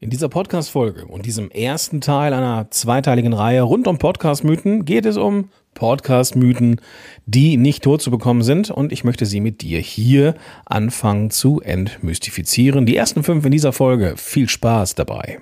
In 0.00 0.10
dieser 0.10 0.28
Podcast-Folge 0.28 1.06
und 1.06 1.26
diesem 1.26 1.50
ersten 1.50 2.00
Teil 2.00 2.32
einer 2.32 2.70
zweiteiligen 2.70 3.32
Reihe 3.32 3.62
rund 3.62 3.88
um 3.88 3.98
Podcast-Mythen 3.98 4.84
geht 4.84 5.04
es 5.04 5.16
um 5.16 5.50
Podcast-Mythen, 5.74 6.80
die 7.26 7.56
nicht 7.56 7.82
tot 7.82 8.00
zu 8.00 8.12
bekommen 8.12 8.44
sind 8.44 8.70
und 8.70 8.92
ich 8.92 9.02
möchte 9.02 9.26
sie 9.26 9.40
mit 9.40 9.60
dir 9.60 9.80
hier 9.80 10.36
anfangen 10.66 11.32
zu 11.32 11.60
entmystifizieren. 11.60 12.86
Die 12.86 12.94
ersten 12.94 13.24
fünf 13.24 13.44
in 13.44 13.50
dieser 13.50 13.72
Folge. 13.72 14.14
Viel 14.16 14.48
Spaß 14.48 14.94
dabei. 14.94 15.40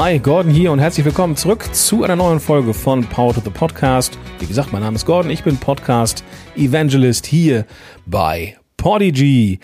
Hi, 0.00 0.20
Gordon 0.20 0.52
hier 0.52 0.70
und 0.70 0.78
herzlich 0.78 1.04
willkommen 1.04 1.34
zurück 1.34 1.74
zu 1.74 2.04
einer 2.04 2.14
neuen 2.14 2.38
Folge 2.38 2.72
von 2.72 3.04
Power 3.04 3.34
to 3.34 3.40
the 3.40 3.50
Podcast. 3.50 4.16
Wie 4.38 4.46
gesagt, 4.46 4.72
mein 4.72 4.82
Name 4.82 4.94
ist 4.94 5.06
Gordon, 5.06 5.28
ich 5.28 5.42
bin 5.42 5.56
Podcast 5.56 6.22
Evangelist 6.54 7.26
hier 7.26 7.66
bei 8.06 8.56
Podigy. 8.76 9.58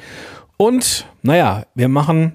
Und 0.56 1.06
naja, 1.22 1.66
wir 1.76 1.88
machen 1.88 2.32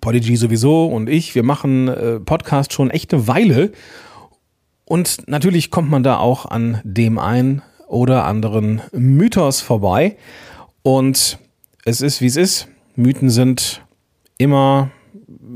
Podigy 0.00 0.34
sowieso 0.34 0.86
und 0.86 1.08
ich, 1.08 1.36
wir 1.36 1.44
machen 1.44 1.86
äh, 1.86 2.18
Podcast 2.18 2.72
schon 2.72 2.90
echt 2.90 3.14
eine 3.14 3.28
Weile. 3.28 3.70
Und 4.84 5.28
natürlich 5.28 5.70
kommt 5.70 5.90
man 5.90 6.02
da 6.02 6.18
auch 6.18 6.46
an 6.46 6.80
dem 6.82 7.20
ein 7.20 7.62
oder 7.86 8.24
anderen 8.24 8.82
Mythos 8.90 9.60
vorbei. 9.60 10.16
Und 10.82 11.38
es 11.84 12.00
ist, 12.00 12.20
wie 12.20 12.26
es 12.26 12.36
ist. 12.36 12.66
Mythen 12.96 13.30
sind 13.30 13.80
immer 14.38 14.90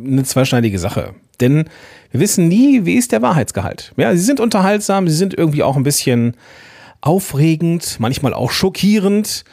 eine 0.05 0.23
zweischneidige 0.23 0.79
Sache. 0.79 1.17
Denn 1.41 1.65
wir 2.11 2.21
wissen 2.21 2.49
nie, 2.49 2.85
wie 2.85 2.95
ist 2.95 3.13
der 3.13 3.23
Wahrheitsgehalt. 3.23 3.93
Ja, 3.97 4.15
sie 4.15 4.23
sind 4.23 4.41
unterhaltsam, 4.41 5.09
sie 5.09 5.15
sind 5.15 5.35
irgendwie 5.35 5.63
auch 5.63 5.77
ein 5.77 5.83
bisschen 5.83 6.37
aufregend, 7.01 7.97
manchmal 7.99 8.35
auch 8.35 8.51
schockierend. 8.51 9.45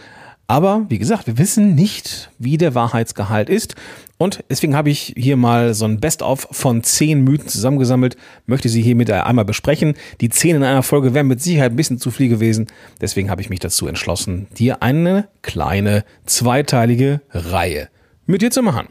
Aber 0.47 0.85
wie 0.89 0.99
gesagt, 0.99 1.27
wir 1.27 1.37
wissen 1.37 1.73
nicht, 1.73 2.29
wie 2.37 2.57
der 2.57 2.75
Wahrheitsgehalt 2.75 3.49
ist. 3.49 3.75
Und 4.17 4.43
deswegen 4.49 4.75
habe 4.75 4.89
ich 4.89 5.13
hier 5.17 5.35
mal 5.37 5.73
so 5.73 5.85
ein 5.85 5.99
Best-of 5.99 6.47
von 6.51 6.83
zehn 6.83 7.23
Mythen 7.23 7.47
zusammengesammelt, 7.47 8.15
möchte 8.45 8.69
sie 8.69 8.81
hiermit 8.81 9.09
einmal 9.09 9.45
besprechen. 9.45 9.95
Die 10.21 10.29
zehn 10.29 10.55
in 10.55 10.63
einer 10.63 10.83
Folge 10.83 11.13
wären 11.13 11.27
mit 11.27 11.41
Sicherheit 11.41 11.71
ein 11.71 11.75
bisschen 11.75 11.97
zu 11.97 12.11
viel 12.11 12.29
gewesen. 12.29 12.67
Deswegen 13.01 13.29
habe 13.29 13.41
ich 13.41 13.49
mich 13.49 13.59
dazu 13.59 13.87
entschlossen, 13.87 14.47
dir 14.57 14.83
eine 14.83 15.27
kleine 15.41 16.05
zweiteilige 16.25 17.21
Reihe 17.31 17.89
mit 18.25 18.41
dir 18.41 18.51
zu 18.51 18.61
machen. 18.61 18.87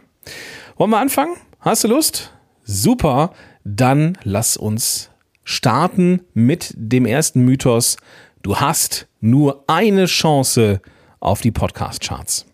Wollen 0.76 0.90
wir 0.90 0.98
anfangen? 0.98 1.34
Hast 1.60 1.84
du 1.84 1.88
Lust? 1.88 2.32
Super, 2.64 3.32
dann 3.64 4.16
lass 4.22 4.56
uns 4.56 5.10
starten 5.44 6.22
mit 6.32 6.72
dem 6.76 7.06
ersten 7.06 7.44
Mythos. 7.44 7.96
Du 8.42 8.56
hast 8.56 9.08
nur 9.20 9.64
eine 9.66 10.06
Chance 10.06 10.80
auf 11.18 11.40
die 11.40 11.50
Podcast-Charts. 11.50 12.46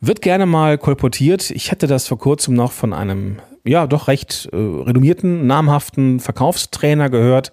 Wird 0.00 0.20
gerne 0.20 0.44
mal 0.44 0.76
kolportiert. 0.76 1.50
Ich 1.50 1.70
hätte 1.70 1.86
das 1.86 2.06
vor 2.06 2.18
kurzem 2.18 2.54
noch 2.54 2.72
von 2.72 2.92
einem, 2.92 3.38
ja, 3.64 3.86
doch 3.86 4.08
recht 4.08 4.48
äh, 4.52 4.56
renommierten, 4.56 5.46
namhaften 5.46 6.20
Verkaufstrainer 6.20 7.08
gehört, 7.08 7.52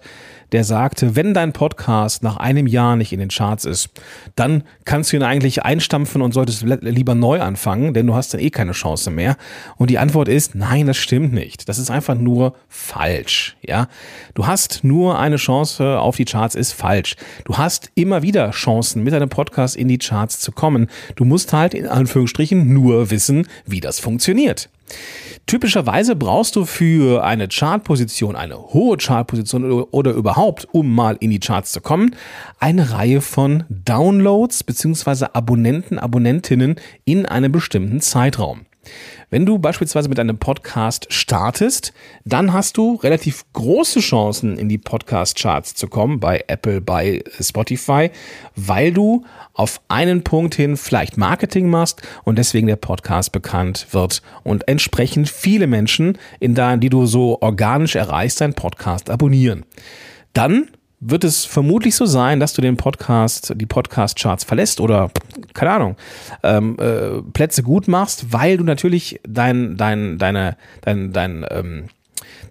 der 0.52 0.64
sagte, 0.64 1.16
wenn 1.16 1.34
dein 1.34 1.52
Podcast 1.52 2.22
nach 2.22 2.36
einem 2.36 2.66
Jahr 2.66 2.96
nicht 2.96 3.12
in 3.12 3.20
den 3.20 3.30
Charts 3.30 3.64
ist, 3.64 3.90
dann 4.36 4.64
kannst 4.84 5.12
du 5.12 5.16
ihn 5.16 5.22
eigentlich 5.22 5.64
einstampfen 5.64 6.22
und 6.22 6.32
solltest 6.32 6.62
lieber 6.62 7.14
neu 7.14 7.40
anfangen, 7.40 7.94
denn 7.94 8.06
du 8.06 8.14
hast 8.14 8.34
dann 8.34 8.40
eh 8.40 8.50
keine 8.50 8.72
Chance 8.72 9.10
mehr. 9.10 9.36
Und 9.76 9.90
die 9.90 9.98
Antwort 9.98 10.28
ist, 10.28 10.54
nein, 10.54 10.86
das 10.86 10.98
stimmt 10.98 11.32
nicht. 11.32 11.68
Das 11.68 11.78
ist 11.78 11.90
einfach 11.90 12.14
nur 12.14 12.54
falsch. 12.68 13.56
Ja, 13.62 13.88
du 14.34 14.46
hast 14.46 14.84
nur 14.84 15.18
eine 15.18 15.36
Chance 15.36 15.98
auf 15.98 16.16
die 16.16 16.24
Charts 16.24 16.54
ist 16.54 16.72
falsch. 16.72 17.16
Du 17.44 17.56
hast 17.56 17.90
immer 17.94 18.22
wieder 18.22 18.50
Chancen, 18.50 19.02
mit 19.02 19.12
deinem 19.12 19.28
Podcast 19.28 19.76
in 19.76 19.88
die 19.88 19.98
Charts 19.98 20.40
zu 20.40 20.52
kommen. 20.52 20.88
Du 21.16 21.24
musst 21.24 21.52
halt 21.52 21.74
in 21.74 21.86
Anführungsstrichen 21.86 22.72
nur 22.72 23.10
wissen, 23.10 23.46
wie 23.66 23.80
das 23.80 24.00
funktioniert. 24.00 24.68
Typischerweise 25.46 26.16
brauchst 26.16 26.56
du 26.56 26.64
für 26.64 27.24
eine 27.24 27.48
Chartposition, 27.48 28.36
eine 28.36 28.56
hohe 28.56 28.96
Chartposition 28.96 29.64
oder 29.64 30.12
überhaupt, 30.12 30.68
um 30.72 30.94
mal 30.94 31.16
in 31.20 31.30
die 31.30 31.40
Charts 31.40 31.72
zu 31.72 31.80
kommen, 31.80 32.14
eine 32.58 32.92
Reihe 32.92 33.20
von 33.20 33.64
Downloads 33.68 34.64
bzw. 34.64 35.26
Abonnenten, 35.32 35.98
Abonnentinnen 35.98 36.76
in 37.04 37.26
einem 37.26 37.52
bestimmten 37.52 38.00
Zeitraum. 38.00 38.66
Wenn 39.32 39.46
du 39.46 39.58
beispielsweise 39.58 40.10
mit 40.10 40.20
einem 40.20 40.36
Podcast 40.36 41.06
startest, 41.10 41.94
dann 42.26 42.52
hast 42.52 42.76
du 42.76 42.96
relativ 42.96 43.46
große 43.54 44.00
Chancen, 44.00 44.58
in 44.58 44.68
die 44.68 44.76
Podcast-Charts 44.76 45.74
zu 45.74 45.88
kommen, 45.88 46.20
bei 46.20 46.44
Apple, 46.48 46.82
bei 46.82 47.24
Spotify, 47.40 48.10
weil 48.56 48.92
du 48.92 49.24
auf 49.54 49.80
einen 49.88 50.22
Punkt 50.22 50.54
hin 50.54 50.76
vielleicht 50.76 51.16
Marketing 51.16 51.70
machst 51.70 52.02
und 52.24 52.36
deswegen 52.36 52.66
der 52.66 52.76
Podcast 52.76 53.32
bekannt 53.32 53.86
wird 53.92 54.20
und 54.42 54.68
entsprechend 54.68 55.30
viele 55.30 55.66
Menschen, 55.66 56.18
in 56.38 56.54
da, 56.54 56.76
die 56.76 56.90
du 56.90 57.06
so 57.06 57.40
organisch 57.40 57.96
erreichst, 57.96 58.42
deinen 58.42 58.52
Podcast 58.52 59.08
abonnieren. 59.08 59.64
Dann 60.34 60.68
wird 61.04 61.24
es 61.24 61.44
vermutlich 61.44 61.96
so 61.96 62.06
sein, 62.06 62.38
dass 62.38 62.52
du 62.52 62.62
den 62.62 62.76
Podcast, 62.76 63.52
die 63.56 63.66
Podcast-Charts 63.66 64.44
verlässt 64.44 64.80
oder, 64.80 65.10
keine 65.52 65.72
Ahnung, 65.72 65.96
ähm, 66.44 66.76
äh, 66.78 67.20
Plätze 67.32 67.64
gut 67.64 67.88
machst, 67.88 68.32
weil 68.32 68.56
du 68.56 68.64
natürlich 68.64 69.20
dein, 69.26 69.76
dein, 69.76 70.18
deine, 70.18 70.56
dein, 70.82 71.12
dein, 71.12 71.44
ähm, 71.50 71.84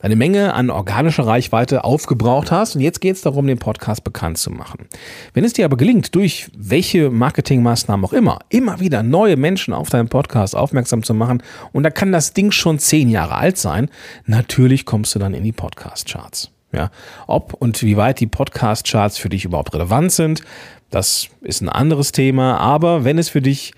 deine 0.01 0.17
Menge 0.17 0.53
an 0.53 0.69
organischer 0.69 1.25
Reichweite 1.25 1.85
aufgebraucht 1.85 2.51
hast 2.51 2.75
und 2.75 2.81
jetzt 2.81 2.99
geht 2.99 3.15
es 3.15 3.21
darum, 3.21 3.47
den 3.47 3.57
Podcast 3.57 4.03
bekannt 4.03 4.37
zu 4.37 4.51
machen. 4.51 4.87
Wenn 5.33 5.45
es 5.45 5.53
dir 5.53 5.63
aber 5.63 5.77
gelingt, 5.77 6.13
durch 6.13 6.51
welche 6.57 7.09
Marketingmaßnahmen 7.09 8.05
auch 8.05 8.13
immer, 8.13 8.39
immer 8.49 8.81
wieder 8.81 9.01
neue 9.01 9.37
Menschen 9.37 9.73
auf 9.73 9.89
deinen 9.89 10.09
Podcast 10.09 10.57
aufmerksam 10.57 11.03
zu 11.03 11.13
machen 11.13 11.41
und 11.71 11.83
da 11.83 11.89
kann 11.89 12.11
das 12.11 12.33
Ding 12.33 12.51
schon 12.51 12.79
zehn 12.79 13.09
Jahre 13.09 13.35
alt 13.35 13.57
sein, 13.57 13.89
natürlich 14.25 14.85
kommst 14.85 15.15
du 15.15 15.19
dann 15.19 15.33
in 15.33 15.43
die 15.43 15.53
Podcast-Charts. 15.53 16.51
Ja, 16.73 16.89
ob 17.27 17.53
und 17.53 17.81
wie 17.83 17.97
weit 17.97 18.19
die 18.19 18.27
Podcast-Charts 18.27 19.17
für 19.17 19.29
dich 19.29 19.43
überhaupt 19.43 19.73
relevant 19.73 20.11
sind, 20.11 20.41
das 20.89 21.27
ist 21.41 21.61
ein 21.61 21.69
anderes 21.69 22.11
Thema. 22.11 22.57
Aber 22.57 23.03
wenn 23.03 23.17
es 23.17 23.29
für 23.29 23.41
dich 23.41 23.73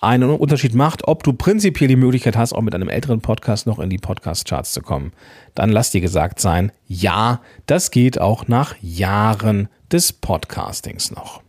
einen 0.00 0.30
Unterschied 0.30 0.74
macht, 0.74 1.08
ob 1.08 1.24
du 1.24 1.32
prinzipiell 1.32 1.88
die 1.88 1.96
Möglichkeit 1.96 2.36
hast, 2.36 2.52
auch 2.52 2.62
mit 2.62 2.74
einem 2.74 2.88
älteren 2.88 3.20
Podcast 3.20 3.66
noch 3.66 3.78
in 3.78 3.90
die 3.90 3.98
Podcast-Charts 3.98 4.72
zu 4.72 4.80
kommen, 4.80 5.12
dann 5.54 5.70
lass 5.70 5.90
dir 5.90 6.00
gesagt 6.00 6.40
sein, 6.40 6.70
ja, 6.86 7.40
das 7.66 7.90
geht 7.90 8.20
auch 8.20 8.46
nach 8.46 8.76
Jahren 8.80 9.68
des 9.90 10.12
Podcastings 10.12 11.10
noch. 11.10 11.42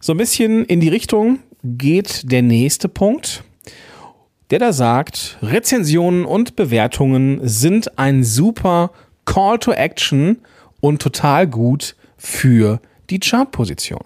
So 0.00 0.12
ein 0.12 0.18
bisschen 0.18 0.64
in 0.64 0.80
die 0.80 0.88
Richtung 0.88 1.40
geht 1.62 2.30
der 2.30 2.42
nächste 2.42 2.88
Punkt, 2.88 3.44
der 4.50 4.60
da 4.60 4.72
sagt, 4.72 5.36
Rezensionen 5.42 6.24
und 6.24 6.56
Bewertungen 6.56 7.40
sind 7.42 7.98
ein 7.98 8.24
super 8.24 8.92
Call 9.28 9.58
to 9.58 9.72
Action 9.72 10.38
und 10.80 11.02
total 11.02 11.46
gut 11.46 11.96
für 12.16 12.80
die 13.10 13.20
Chartposition. 13.20 14.00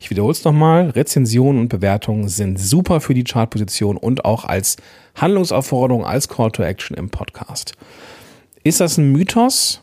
Ich 0.00 0.10
wiederhole 0.10 0.32
es 0.32 0.42
nochmal, 0.42 0.90
Rezensionen 0.90 1.60
und 1.60 1.68
Bewertungen 1.68 2.28
sind 2.28 2.58
super 2.58 3.00
für 3.00 3.14
die 3.14 3.22
Chartposition 3.22 3.96
und 3.96 4.24
auch 4.24 4.44
als 4.44 4.78
Handlungsaufforderung, 5.14 6.04
als 6.04 6.28
Call 6.28 6.50
to 6.50 6.64
Action 6.64 6.96
im 6.96 7.08
Podcast. 7.08 7.74
Ist 8.64 8.80
das 8.80 8.98
ein 8.98 9.12
Mythos? 9.12 9.80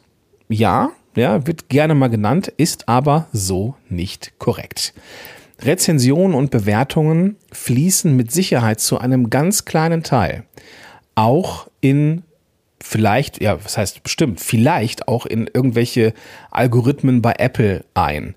Ja, 0.50 0.90
ja, 1.16 1.48
wird 1.48 1.70
gerne 1.70 1.96
mal 1.96 2.10
genannt, 2.10 2.52
ist 2.58 2.90
aber 2.90 3.28
so 3.32 3.76
nicht 3.88 4.34
korrekt. 4.40 4.94
Rezensionen 5.62 6.36
und 6.36 6.52
Bewertungen 6.52 7.38
fließen 7.54 8.14
mit 8.14 8.30
Sicherheit 8.34 8.82
zu 8.82 8.98
einem 8.98 9.30
ganz 9.30 9.64
kleinen 9.64 10.04
Teil 10.04 10.44
auch 11.16 11.68
in 11.80 12.24
vielleicht, 12.84 13.42
ja, 13.42 13.64
was 13.64 13.78
heißt 13.78 14.04
bestimmt, 14.04 14.42
vielleicht 14.42 15.08
auch 15.08 15.26
in 15.26 15.50
irgendwelche 15.52 16.14
Algorithmen 16.52 17.22
bei 17.22 17.34
Apple 17.38 17.86
ein. 17.94 18.36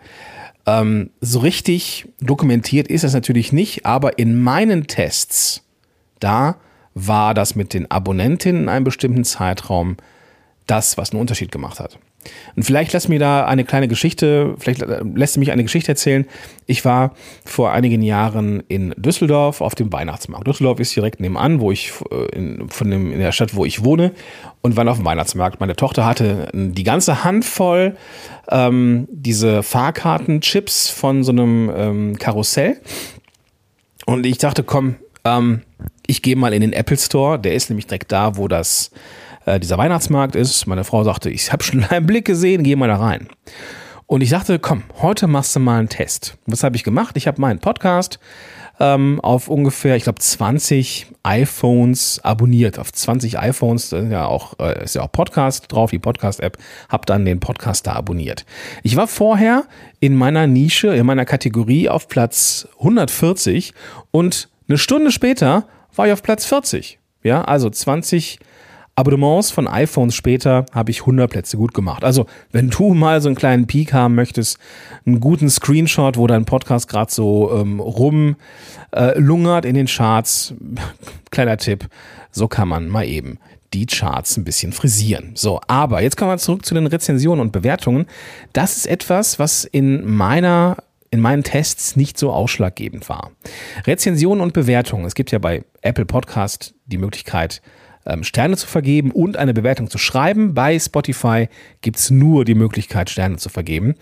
Ähm, 0.67 1.11
so 1.21 1.41
richtig 1.41 2.09
dokumentiert 2.21 2.89
ist 2.89 3.05
das 3.05 3.13
natürlich 3.13 3.53
nicht, 3.53 3.85
aber 3.85 4.19
in 4.19 4.41
meinen 4.41 4.87
Tests, 4.87 5.65
da 6.21 6.57
war 6.95 7.35
das 7.35 7.57
mit 7.57 7.75
den 7.75 7.91
Abonnentinnen 7.91 8.63
in 8.63 8.69
einem 8.69 8.85
bestimmten 8.85 9.25
Zeitraum 9.25 9.97
das, 10.67 10.97
was 10.97 11.11
einen 11.11 11.21
Unterschied 11.21 11.51
gemacht 11.51 11.81
hat. 11.81 11.99
Und 12.55 12.63
vielleicht 12.63 12.93
lässt 12.93 13.09
mir 13.09 13.19
da 13.19 13.47
eine 13.47 13.65
kleine 13.65 13.89
Geschichte, 13.89 14.55
vielleicht 14.59 14.85
lässt 15.15 15.37
mich 15.37 15.53
eine 15.53 15.63
Geschichte 15.63 15.93
erzählen. 15.93 16.27
Ich 16.67 16.85
war 16.85 17.15
vor 17.45 17.73
einigen 17.73 18.03
Jahren 18.03 18.63
in 18.69 18.95
Düsseldorf 18.97 19.61
auf 19.61 19.75
dem 19.75 19.93
Weihnachtsmarkt. 19.93 20.47
Düsseldorf 20.47 20.81
ist 20.81 20.95
direkt 20.97 21.21
nebenan, 21.21 21.61
wo 21.61 21.71
ich 21.71 21.93
äh, 22.11 22.37
in, 22.37 22.69
von 22.69 22.91
dem, 22.91 23.13
in 23.13 23.19
der 23.19 23.33
Stadt, 23.33 23.55
wo 23.55 23.65
ich 23.65 23.85
wohne, 23.85 24.13
und 24.63 24.77
war 24.77 24.89
auf 24.89 24.97
dem 24.97 25.07
Weihnachtsmarkt. 25.07 25.61
Meine 25.61 25.77
Tochter 25.77 26.05
hatte 26.05 26.49
die 26.53 26.85
ganze 26.85 27.25
Hand 27.25 27.45
voll 27.45 27.97
ähm, 28.49 29.07
diese 29.11 29.63
Fahrkartenchips 29.63 30.91
von 30.91 31.25
so 31.25 31.33
einem 31.33 31.71
ähm, 31.75 32.19
Karussell. 32.19 32.81
Und 34.07 34.25
ich 34.25 34.39
dachte, 34.39 34.63
komm, 34.63 34.97
ähm, 35.25 35.63
ich 36.07 36.23
gehe 36.23 36.37
mal 36.37 36.53
in 36.53 36.61
den 36.61 36.73
Apple 36.73 36.97
Store. 36.97 37.39
Der 37.39 37.55
ist 37.55 37.69
nämlich 37.69 37.87
direkt 37.87 38.13
da, 38.13 38.37
wo 38.37 38.49
das 38.49 38.91
äh, 39.47 39.59
dieser 39.59 39.79
Weihnachtsmarkt 39.79 40.37
ist. 40.37 40.67
Meine 40.67 40.85
Frau 40.85 41.03
sagte, 41.05 41.31
ich 41.31 41.51
habe 41.53 41.65
schon 41.65 41.83
einen 41.91 42.07
Blick 42.07 42.27
gesehen, 42.27 42.63
geh 42.63 42.77
mal 42.77 42.89
da 42.89 42.97
rein. 42.97 43.29
Und 44.07 44.21
ich 44.21 44.31
dachte, 44.31 44.59
komm, 44.59 44.85
heute 45.01 45.27
machst 45.27 45.57
du 45.57 45.61
mal 45.61 45.79
einen 45.79 45.89
Test. 45.89 46.37
Was 46.47 46.63
habe 46.63 46.77
ich 46.77 46.85
gemacht? 46.85 47.17
Ich 47.17 47.27
habe 47.27 47.41
meinen 47.41 47.59
Podcast 47.59 48.21
ähm, 48.79 49.21
auf 49.21 49.49
ungefähr, 49.49 49.97
ich 49.97 50.05
glaube, 50.05 50.21
20 50.21 51.07
iPhones 51.23 52.21
abonniert. 52.23 52.79
Auf 52.79 52.93
20 52.93 53.39
iPhones 53.39 53.93
ist 53.93 54.11
ja 54.11 54.27
auch, 54.27 54.59
äh, 54.61 54.85
ist 54.85 54.95
ja 54.95 55.03
auch 55.03 55.11
Podcast 55.11 55.73
drauf, 55.73 55.91
die 55.91 55.99
Podcast-App. 55.99 56.59
Hab 56.89 57.07
dann 57.07 57.25
den 57.25 57.41
Podcast 57.41 57.87
da 57.87 57.95
abonniert. 57.95 58.45
Ich 58.83 58.97
war 58.97 59.09
vorher 59.09 59.65
in 59.99 60.15
meiner 60.15 60.47
Nische, 60.47 60.95
in 60.95 61.07
meiner 61.07 61.25
Kategorie 61.25 61.89
auf 61.89 62.09
Platz 62.09 62.69
140 62.79 63.73
und 64.11 64.49
eine 64.69 64.79
Stunde 64.79 65.11
später 65.11 65.67
war 65.95 66.07
ich 66.07 66.13
auf 66.13 66.23
Platz 66.23 66.45
40. 66.45 66.99
Ja, 67.23 67.43
also 67.43 67.71
20 67.71 68.39
Abonnements 68.97 69.51
von 69.51 69.69
iPhones 69.69 70.15
später 70.15 70.65
habe 70.73 70.91
ich 70.91 71.01
100 71.01 71.31
Plätze 71.31 71.59
gut 71.59 71.75
gemacht. 71.75 72.03
Also, 72.03 72.27
wenn 72.51 72.71
du 72.71 72.95
mal 72.95 73.21
so 73.21 73.29
einen 73.29 73.37
kleinen 73.37 73.67
Peak 73.67 73.93
haben 73.93 74.15
möchtest, 74.15 74.59
einen 75.05 75.21
guten 75.21 75.51
Screenshot, 75.51 76.17
wo 76.17 76.27
dein 76.27 76.47
Podcast 76.47 76.89
gerade 76.89 77.13
so 77.13 77.53
ähm, 77.55 77.79
rumlungert 77.79 79.65
äh, 79.65 79.69
in 79.69 79.75
den 79.75 79.87
Charts, 79.87 80.55
kleiner 81.31 81.59
Tipp, 81.59 81.89
so 82.31 82.49
kann 82.49 82.69
man 82.69 82.89
mal 82.89 83.07
eben 83.07 83.39
die 83.75 83.87
Charts 83.87 84.39
ein 84.39 84.45
bisschen 84.45 84.73
frisieren. 84.73 85.33
So, 85.35 85.61
aber 85.69 86.01
jetzt 86.01 86.17
kommen 86.17 86.31
wir 86.31 86.39
zurück 86.39 86.65
zu 86.65 86.75
den 86.75 86.87
Rezensionen 86.87 87.41
und 87.41 87.53
Bewertungen. 87.53 88.07
Das 88.55 88.77
ist 88.77 88.87
etwas, 88.87 89.39
was 89.39 89.65
in 89.65 90.11
meiner 90.11 90.79
in 91.11 91.21
meinen 91.21 91.45
Tests 91.45 91.97
nicht 91.97 92.19
so 92.19 92.33
ausschlaggebend 92.33 93.09
war. 93.09 93.31
Rezensionen 93.87 94.41
und 94.41 94.53
Bewertungen. 94.53 95.07
Es 95.07 95.15
gibt 95.15 95.31
ja 95.31 95.39
bei 95.39 95.65
Apple 95.81 96.05
Podcast 96.05 96.75
die 96.87 96.99
Möglichkeit, 96.99 97.63
ähm, 98.07 98.25
Sterne 98.25 98.57
zu 98.57 98.67
vergeben 98.67 99.11
und 99.11 99.37
eine 99.37 99.55
Bewertung 99.55 99.91
zu 99.91 99.99
schreiben. 99.99 100.55
Bei 100.55 100.79
Spotify 100.79 101.49
gibt 101.81 101.99
es 101.99 102.11
nur 102.11 102.45
die 102.45 102.55
Möglichkeit, 102.55 103.11
Sterne 103.11 103.37
zu 103.37 103.49
vergeben. 103.49 103.95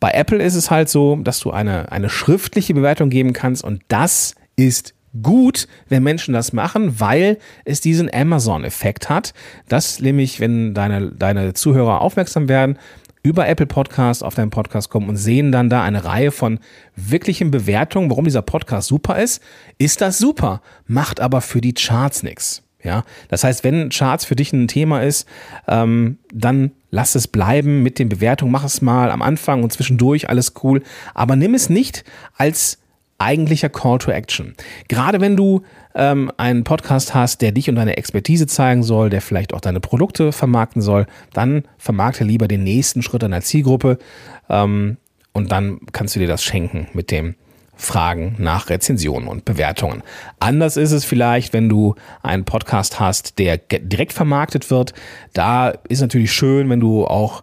Bei 0.00 0.10
Apple 0.10 0.42
ist 0.42 0.54
es 0.54 0.70
halt 0.70 0.88
so, 0.88 1.16
dass 1.16 1.40
du 1.40 1.50
eine, 1.50 1.90
eine 1.92 2.10
schriftliche 2.10 2.74
Bewertung 2.74 3.10
geben 3.10 3.32
kannst 3.32 3.64
und 3.64 3.82
das 3.88 4.34
ist 4.56 4.94
gut, 5.22 5.68
wenn 5.88 6.02
Menschen 6.02 6.34
das 6.34 6.52
machen, 6.52 7.00
weil 7.00 7.38
es 7.64 7.80
diesen 7.80 8.12
Amazon-Effekt 8.12 9.08
hat, 9.08 9.32
dass 9.68 10.00
nämlich, 10.00 10.40
wenn 10.40 10.74
deine, 10.74 11.12
deine 11.12 11.54
Zuhörer 11.54 12.00
aufmerksam 12.00 12.48
werden, 12.48 12.78
über 13.22 13.48
Apple 13.48 13.66
Podcast 13.66 14.22
auf 14.22 14.34
deinen 14.34 14.50
Podcast 14.50 14.90
kommen 14.90 15.08
und 15.08 15.16
sehen 15.16 15.50
dann 15.50 15.70
da 15.70 15.82
eine 15.82 16.04
Reihe 16.04 16.30
von 16.30 16.58
wirklichen 16.94 17.50
Bewertungen, 17.50 18.10
warum 18.10 18.26
dieser 18.26 18.42
Podcast 18.42 18.88
super 18.88 19.18
ist, 19.18 19.42
ist 19.78 20.02
das 20.02 20.18
super, 20.18 20.60
macht 20.86 21.20
aber 21.20 21.40
für 21.40 21.62
die 21.62 21.72
Charts 21.72 22.22
nichts. 22.22 22.63
Ja, 22.84 23.04
das 23.28 23.42
heißt, 23.44 23.64
wenn 23.64 23.88
Charts 23.88 24.26
für 24.26 24.36
dich 24.36 24.52
ein 24.52 24.68
Thema 24.68 25.02
ist, 25.02 25.26
ähm, 25.66 26.18
dann 26.32 26.72
lass 26.90 27.14
es 27.14 27.26
bleiben 27.26 27.82
mit 27.82 27.98
den 27.98 28.10
Bewertungen, 28.10 28.52
mach 28.52 28.64
es 28.64 28.82
mal 28.82 29.10
am 29.10 29.22
Anfang 29.22 29.62
und 29.62 29.72
zwischendurch, 29.72 30.28
alles 30.28 30.52
cool, 30.62 30.82
aber 31.14 31.34
nimm 31.34 31.54
es 31.54 31.70
nicht 31.70 32.04
als 32.36 32.78
eigentlicher 33.16 33.70
Call 33.70 33.98
to 33.98 34.10
Action. 34.10 34.54
Gerade 34.88 35.22
wenn 35.22 35.34
du 35.34 35.62
ähm, 35.94 36.30
einen 36.36 36.64
Podcast 36.64 37.14
hast, 37.14 37.40
der 37.40 37.52
dich 37.52 37.70
und 37.70 37.76
deine 37.76 37.96
Expertise 37.96 38.46
zeigen 38.46 38.82
soll, 38.82 39.08
der 39.08 39.22
vielleicht 39.22 39.54
auch 39.54 39.62
deine 39.62 39.80
Produkte 39.80 40.30
vermarkten 40.30 40.82
soll, 40.82 41.06
dann 41.32 41.64
vermarkte 41.78 42.24
lieber 42.24 42.48
den 42.48 42.64
nächsten 42.64 43.02
Schritt 43.02 43.22
deiner 43.22 43.40
Zielgruppe 43.40 43.98
ähm, 44.50 44.98
und 45.32 45.52
dann 45.52 45.80
kannst 45.92 46.16
du 46.16 46.20
dir 46.20 46.28
das 46.28 46.44
schenken 46.44 46.88
mit 46.92 47.10
dem 47.10 47.34
Fragen 47.76 48.36
nach 48.38 48.70
Rezensionen 48.70 49.28
und 49.28 49.44
Bewertungen. 49.44 50.02
Anders 50.40 50.76
ist 50.76 50.92
es 50.92 51.04
vielleicht, 51.04 51.52
wenn 51.52 51.68
du 51.68 51.94
einen 52.22 52.44
Podcast 52.44 53.00
hast, 53.00 53.38
der 53.38 53.58
direkt 53.58 54.12
vermarktet 54.12 54.70
wird. 54.70 54.94
Da 55.32 55.70
ist 55.88 56.00
natürlich 56.00 56.32
schön, 56.32 56.70
wenn 56.70 56.80
du 56.80 57.06
auch 57.06 57.42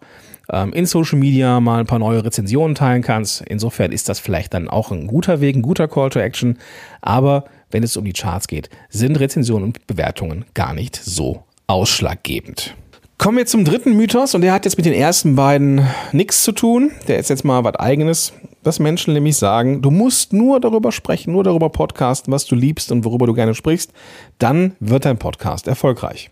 ähm, 0.50 0.72
in 0.72 0.86
Social 0.86 1.18
Media 1.18 1.60
mal 1.60 1.80
ein 1.80 1.86
paar 1.86 1.98
neue 1.98 2.24
Rezensionen 2.24 2.74
teilen 2.74 3.02
kannst. 3.02 3.42
Insofern 3.42 3.92
ist 3.92 4.08
das 4.08 4.20
vielleicht 4.20 4.54
dann 4.54 4.68
auch 4.68 4.90
ein 4.90 5.06
guter 5.06 5.40
Weg, 5.40 5.56
ein 5.56 5.62
guter 5.62 5.88
Call 5.88 6.10
to 6.10 6.20
Action. 6.20 6.58
Aber 7.00 7.44
wenn 7.70 7.82
es 7.82 7.96
um 7.96 8.04
die 8.04 8.12
Charts 8.12 8.48
geht, 8.48 8.68
sind 8.88 9.18
Rezensionen 9.18 9.64
und 9.64 9.86
Bewertungen 9.86 10.44
gar 10.54 10.74
nicht 10.74 10.96
so 10.96 11.44
ausschlaggebend. 11.66 12.74
Kommen 13.18 13.38
wir 13.38 13.46
zum 13.46 13.64
dritten 13.64 13.96
Mythos 13.96 14.34
und 14.34 14.40
der 14.40 14.52
hat 14.52 14.64
jetzt 14.64 14.76
mit 14.76 14.84
den 14.84 14.94
ersten 14.94 15.36
beiden 15.36 15.86
nichts 16.10 16.42
zu 16.42 16.52
tun. 16.52 16.90
Der 17.06 17.18
ist 17.18 17.30
jetzt 17.30 17.44
mal 17.44 17.62
was 17.62 17.76
eigenes, 17.76 18.32
dass 18.62 18.78
Menschen 18.78 19.14
nämlich 19.14 19.36
sagen, 19.36 19.82
du 19.82 19.90
musst 19.90 20.32
nur 20.32 20.60
darüber 20.60 20.92
sprechen, 20.92 21.32
nur 21.32 21.44
darüber 21.44 21.70
podcasten, 21.70 22.32
was 22.32 22.46
du 22.46 22.54
liebst 22.54 22.92
und 22.92 23.04
worüber 23.04 23.26
du 23.26 23.34
gerne 23.34 23.54
sprichst, 23.54 23.92
dann 24.38 24.76
wird 24.80 25.04
dein 25.04 25.18
Podcast 25.18 25.68
erfolgreich. 25.68 26.30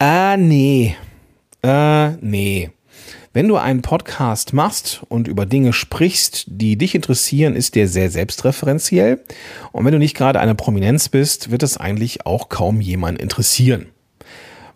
Äh, 0.00 0.36
nee. 0.36 0.96
Äh, 1.62 2.10
nee. 2.20 2.70
Wenn 3.32 3.48
du 3.48 3.56
einen 3.56 3.82
Podcast 3.82 4.52
machst 4.52 5.02
und 5.08 5.26
über 5.26 5.44
Dinge 5.44 5.72
sprichst, 5.72 6.44
die 6.46 6.76
dich 6.76 6.94
interessieren, 6.94 7.56
ist 7.56 7.74
der 7.74 7.88
sehr 7.88 8.10
selbstreferenziell. 8.10 9.20
Und 9.72 9.84
wenn 9.84 9.92
du 9.92 9.98
nicht 9.98 10.16
gerade 10.16 10.38
eine 10.38 10.54
Prominenz 10.54 11.08
bist, 11.08 11.50
wird 11.50 11.64
es 11.64 11.76
eigentlich 11.76 12.26
auch 12.26 12.48
kaum 12.48 12.80
jemand 12.80 13.20
interessieren 13.20 13.86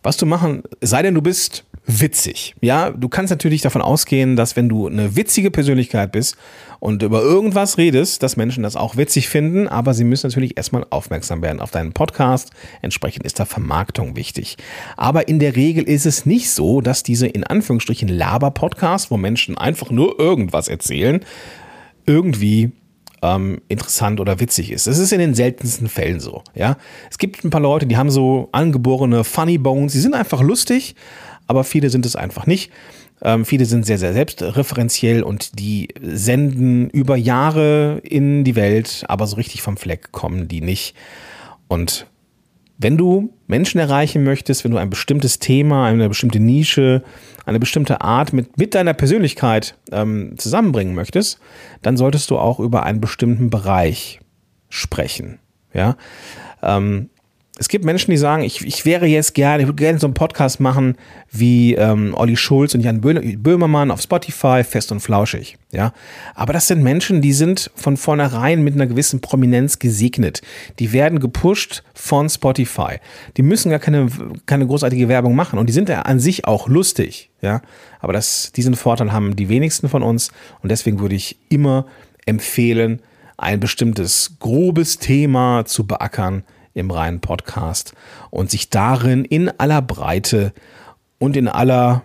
was 0.03 0.17
du 0.17 0.27
machen, 0.27 0.63
sei 0.81 1.03
denn 1.03 1.15
du 1.15 1.23
bist 1.23 1.65
witzig. 1.89 2.55
Ja, 2.61 2.91
du 2.91 3.09
kannst 3.09 3.31
natürlich 3.31 3.63
davon 3.63 3.81
ausgehen, 3.81 4.37
dass 4.37 4.57
wenn 4.57 4.69
du 4.69 4.87
eine 4.87 5.17
witzige 5.17 5.51
Persönlichkeit 5.51 6.13
bist 6.13 6.37
und 6.81 7.03
über 7.03 7.23
irgendwas 7.23 7.79
redest, 7.79 8.23
dass 8.23 8.37
Menschen 8.37 8.63
das 8.63 8.77
auch 8.77 8.97
witzig 8.97 9.29
finden, 9.29 9.67
aber 9.67 9.95
sie 9.95 10.05
müssen 10.05 10.29
natürlich 10.29 10.57
erstmal 10.59 10.87
aufmerksam 10.91 11.41
werden 11.41 11.61
auf 11.61 11.71
deinen 11.71 11.95
Podcast. 11.95 12.51
Entsprechend 12.83 13.25
ist 13.25 13.41
da 13.41 13.47
Vermarktung 13.47 14.17
wichtig. 14.17 14.59
Aber 14.99 15.29
in 15.29 15.39
der 15.39 15.57
Regel 15.57 15.83
ist 15.85 16.05
es 16.05 16.27
nicht 16.27 16.51
so, 16.51 16.83
dass 16.83 17.03
diese 17.03 17.27
in 17.27 17.43
Anführungsstrichen 17.43 18.09
Laber-Podcasts, 18.09 19.11
wo 19.11 19.17
Menschen 19.17 19.57
einfach 19.57 19.91
nur 19.91 20.21
irgendwas 20.21 20.69
erzählen, 20.69 21.25
irgendwie 22.05 22.73
ähm, 23.23 23.61
interessant 23.69 24.21
oder 24.21 24.41
witzig 24.41 24.71
ist. 24.71 24.87
Das 24.87 24.99
ist 24.99 25.13
in 25.13 25.19
den 25.19 25.35
seltensten 25.35 25.89
Fällen 25.89 26.21
so. 26.21 26.43
Ja, 26.55 26.77
es 27.11 27.19
gibt 27.19 27.45
ein 27.45 27.51
paar 27.51 27.61
Leute, 27.61 27.87
die 27.87 27.97
haben 27.97 28.11
so 28.11 28.49
angeborene 28.53 29.25
Funny 29.25 29.59
Bones. 29.59 29.93
Sie 29.93 30.01
sind 30.01 30.15
einfach 30.15 30.43
lustig, 30.43 30.95
aber 31.49 31.65
viele 31.65 31.91
sind 31.91 32.07
es 32.07 32.15
einfach 32.15 32.47
nicht. 32.47 32.71
Ähm, 33.21 33.45
viele 33.45 33.65
sind 33.65 33.85
sehr, 33.85 33.99
sehr 33.99 34.13
selbstreferenziell 34.13 35.25
und 35.25 35.59
die 35.59 35.89
senden 36.01 36.89
über 36.91 37.17
Jahre 37.17 38.01
in 38.05 38.45
die 38.45 38.55
Welt, 38.55 39.05
aber 39.09 39.27
so 39.27 39.37
richtig 39.37 39.63
vom 39.63 39.77
Fleck 39.77 40.13
kommen 40.13 40.47
die 40.47 40.61
nicht. 40.61 40.95
Und 41.67 42.07
wenn 42.79 42.97
du 42.97 43.35
Menschen 43.49 43.81
erreichen 43.81 44.23
möchtest, 44.23 44.63
wenn 44.63 44.71
du 44.71 44.79
ein 44.79 44.91
bestimmtes 44.91 45.41
Thema, 45.41 45.87
eine 45.87 46.09
bestimmte 46.09 46.39
Nische, 46.39 47.03
eine 47.45 47.59
bestimmte 47.59 48.03
Art 48.03 48.33
mit, 48.33 48.57
mit 48.57 48.77
deiner 48.77 48.95
Persönlichkeit 48.95 49.77
ähm, 49.91 50.35
zusammenbringen 50.37 50.95
möchtest, 50.95 51.41
dann 51.83 51.97
solltest 51.97 52.31
du 52.31 52.39
auch 52.39 52.61
über 52.61 52.85
einen 52.85 53.01
bestimmten 53.01 53.51
Bereich 53.51 54.21
sprechen. 54.69 55.41
Ja, 55.75 55.97
ähm, 56.63 57.11
es 57.59 57.69
gibt 57.69 57.85
Menschen, 57.85 58.13
die 58.13 58.17
sagen, 58.17 58.43
ich, 58.43 58.65
ich 58.65 58.85
wäre 58.87 59.07
jetzt 59.07 59.35
gerne, 59.35 59.63
ich 59.63 59.69
würde 59.69 59.83
gerne 59.83 59.99
so 59.99 60.07
einen 60.07 60.15
Podcast 60.15 60.61
machen 60.61 60.97
wie 61.31 61.75
ähm, 61.75 62.15
Olli 62.15 62.37
Schulz 62.37 62.75
und 62.75 62.83
Jan 62.83 63.01
Böhmermann 63.01 63.91
auf 63.91 64.01
Spotify, 64.01 64.63
fest 64.63 64.93
und 64.93 65.01
flauschig. 65.01 65.59
Ja, 65.73 65.93
aber 66.35 66.53
das 66.53 66.69
sind 66.69 66.83
Menschen, 66.83 67.21
die 67.21 67.33
sind 67.33 67.71
von 67.75 67.97
vornherein 67.97 68.63
mit 68.63 68.75
einer 68.75 68.87
gewissen 68.87 69.21
Prominenz 69.21 69.81
gesegnet. 69.81 70.41
Die 70.79 70.93
werden 70.93 71.19
gepusht 71.19 71.83
von 71.95 72.31
Spotify. 72.31 73.01
Die 73.37 73.43
müssen 73.43 73.71
gar 73.71 73.81
keine, 73.81 74.07
keine 74.47 74.67
großartige 74.67 75.09
Werbung 75.09 75.35
machen 75.35 75.59
und 75.59 75.69
die 75.69 75.75
sind 75.75 75.89
ja 75.89 76.03
an 76.03 76.21
sich 76.21 76.47
auch 76.47 76.69
lustig. 76.69 77.31
Ja, 77.43 77.61
aber 78.01 78.13
das, 78.13 78.53
diesen 78.53 78.75
Vorteil 78.75 79.13
haben 79.13 79.35
die 79.35 79.49
wenigsten 79.49 79.89
von 79.89 80.03
uns 80.03 80.31
und 80.63 80.71
deswegen 80.71 81.01
würde 81.01 81.17
ich 81.17 81.37
immer 81.49 81.87
empfehlen, 82.25 83.01
ein 83.37 83.61
bestimmtes 83.61 84.37
grobes 84.41 84.99
Thema 84.99 85.65
zu 85.65 85.87
beackern 85.87 86.45
im 86.79 86.91
reinen 86.91 87.21
Podcast 87.21 87.95
und 88.31 88.51
sich 88.51 88.71
darin 88.71 89.25
in 89.25 89.51
aller 89.59 89.83
Breite 89.83 90.53
und 91.19 91.37
in 91.37 91.49
aller 91.49 92.03